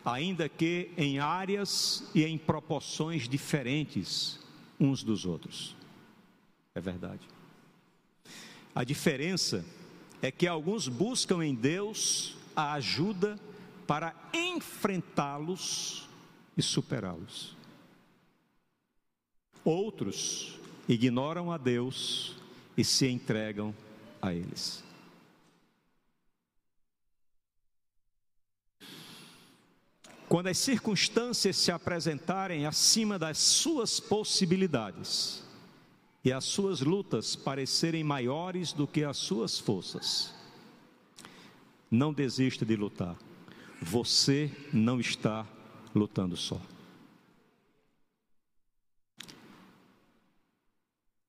Ainda 0.04 0.48
que 0.48 0.90
em 0.96 1.20
áreas 1.20 2.10
e 2.12 2.24
em 2.24 2.36
proporções 2.36 3.28
diferentes 3.28 4.40
uns 4.80 5.04
dos 5.04 5.24
outros. 5.24 5.76
É 6.74 6.80
verdade. 6.80 7.28
A 8.74 8.82
diferença 8.82 9.64
é 10.20 10.32
que 10.32 10.48
alguns 10.48 10.88
buscam 10.88 11.44
em 11.44 11.54
Deus 11.54 12.34
a 12.56 12.72
ajuda 12.72 13.38
para 13.86 14.16
enfrentá-los 14.34 16.08
e 16.56 16.62
superá-los. 16.62 17.56
Outros 19.64 20.60
ignoram 20.88 21.52
a 21.52 21.58
Deus 21.58 22.36
e 22.76 22.84
se 22.84 23.08
entregam 23.08 23.74
a 24.20 24.32
eles. 24.32 24.82
Quando 30.28 30.46
as 30.46 30.58
circunstâncias 30.58 31.56
se 31.56 31.70
apresentarem 31.70 32.64
acima 32.64 33.18
das 33.18 33.36
suas 33.38 34.00
possibilidades, 34.00 35.42
e 36.24 36.32
as 36.32 36.44
suas 36.44 36.80
lutas 36.80 37.34
parecerem 37.34 38.04
maiores 38.04 38.72
do 38.72 38.86
que 38.86 39.02
as 39.02 39.16
suas 39.16 39.58
forças, 39.58 40.32
não 41.90 42.12
desista 42.12 42.64
de 42.64 42.76
lutar. 42.76 43.16
Você 43.80 44.50
não 44.72 45.00
está 45.00 45.46
lutando 45.94 46.36
só. 46.36 46.60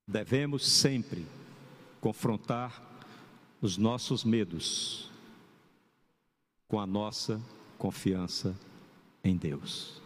Devemos 0.07 0.67
sempre 0.67 1.25
confrontar 2.01 2.81
os 3.61 3.77
nossos 3.77 4.23
medos 4.23 5.09
com 6.67 6.79
a 6.79 6.85
nossa 6.85 7.41
confiança 7.77 8.55
em 9.23 9.37
Deus. 9.37 10.01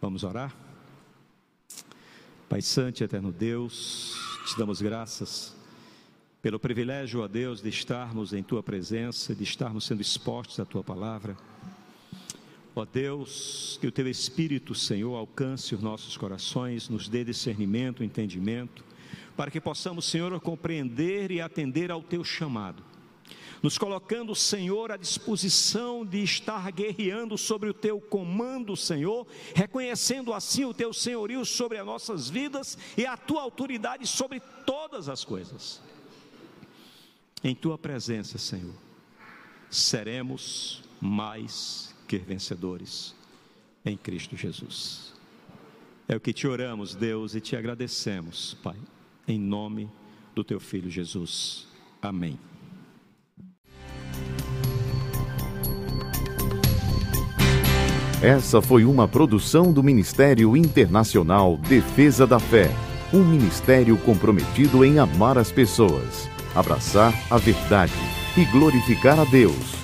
Vamos 0.00 0.24
orar? 0.24 0.54
Pai 2.48 2.60
Santo 2.60 3.00
e 3.00 3.04
Eterno 3.04 3.32
Deus, 3.32 4.14
te 4.46 4.58
damos 4.58 4.82
graças 4.82 5.56
pelo 6.42 6.58
privilégio, 6.58 7.20
ó 7.20 7.28
Deus, 7.28 7.62
de 7.62 7.68
estarmos 7.68 8.32
em 8.32 8.42
Tua 8.42 8.62
presença, 8.62 9.34
de 9.34 9.44
estarmos 9.44 9.86
sendo 9.86 10.02
expostos 10.02 10.60
à 10.60 10.64
Tua 10.64 10.84
palavra. 10.84 11.36
Ó 12.76 12.84
Deus, 12.84 13.78
que 13.80 13.86
o 13.86 13.92
Teu 13.92 14.08
Espírito, 14.08 14.74
Senhor, 14.74 15.14
alcance 15.14 15.74
os 15.74 15.82
nossos 15.82 16.16
corações, 16.16 16.88
nos 16.88 17.08
dê 17.08 17.24
discernimento, 17.24 18.02
entendimento, 18.02 18.84
para 19.36 19.50
que 19.50 19.60
possamos, 19.60 20.04
Senhor, 20.06 20.38
compreender 20.40 21.30
e 21.30 21.40
atender 21.40 21.90
ao 21.90 22.02
Teu 22.02 22.24
chamado 22.24 22.82
nos 23.64 23.78
colocando, 23.78 24.34
Senhor, 24.34 24.92
à 24.92 24.96
disposição 24.98 26.04
de 26.04 26.22
estar 26.22 26.70
guerreando 26.70 27.38
sobre 27.38 27.70
o 27.70 27.72
teu 27.72 27.98
comando, 27.98 28.76
Senhor, 28.76 29.26
reconhecendo 29.54 30.34
assim 30.34 30.66
o 30.66 30.74
teu 30.74 30.92
senhorio 30.92 31.46
sobre 31.46 31.78
as 31.78 31.86
nossas 31.86 32.28
vidas 32.28 32.76
e 32.94 33.06
a 33.06 33.16
tua 33.16 33.40
autoridade 33.40 34.06
sobre 34.06 34.38
todas 34.66 35.08
as 35.08 35.24
coisas. 35.24 35.80
Em 37.42 37.54
tua 37.54 37.78
presença, 37.78 38.36
Senhor, 38.36 38.74
seremos 39.70 40.82
mais 41.00 41.93
que 42.18 42.24
vencedores 42.24 43.14
em 43.84 43.96
Cristo 43.96 44.36
Jesus. 44.36 45.12
É 46.06 46.16
o 46.16 46.20
que 46.20 46.32
te 46.32 46.46
oramos, 46.46 46.94
Deus, 46.94 47.34
e 47.34 47.40
te 47.40 47.56
agradecemos, 47.56 48.56
Pai, 48.62 48.76
em 49.26 49.38
nome 49.38 49.90
do 50.34 50.44
teu 50.44 50.60
filho 50.60 50.90
Jesus. 50.90 51.66
Amém. 52.00 52.38
Essa 58.22 58.62
foi 58.62 58.84
uma 58.84 59.06
produção 59.06 59.72
do 59.72 59.82
Ministério 59.82 60.56
Internacional 60.56 61.58
Defesa 61.58 62.26
da 62.26 62.38
Fé, 62.38 62.70
um 63.12 63.22
ministério 63.22 63.98
comprometido 63.98 64.84
em 64.84 64.98
amar 64.98 65.36
as 65.36 65.52
pessoas, 65.52 66.28
abraçar 66.54 67.12
a 67.30 67.36
verdade 67.36 67.92
e 68.36 68.44
glorificar 68.46 69.18
a 69.18 69.24
Deus. 69.24 69.83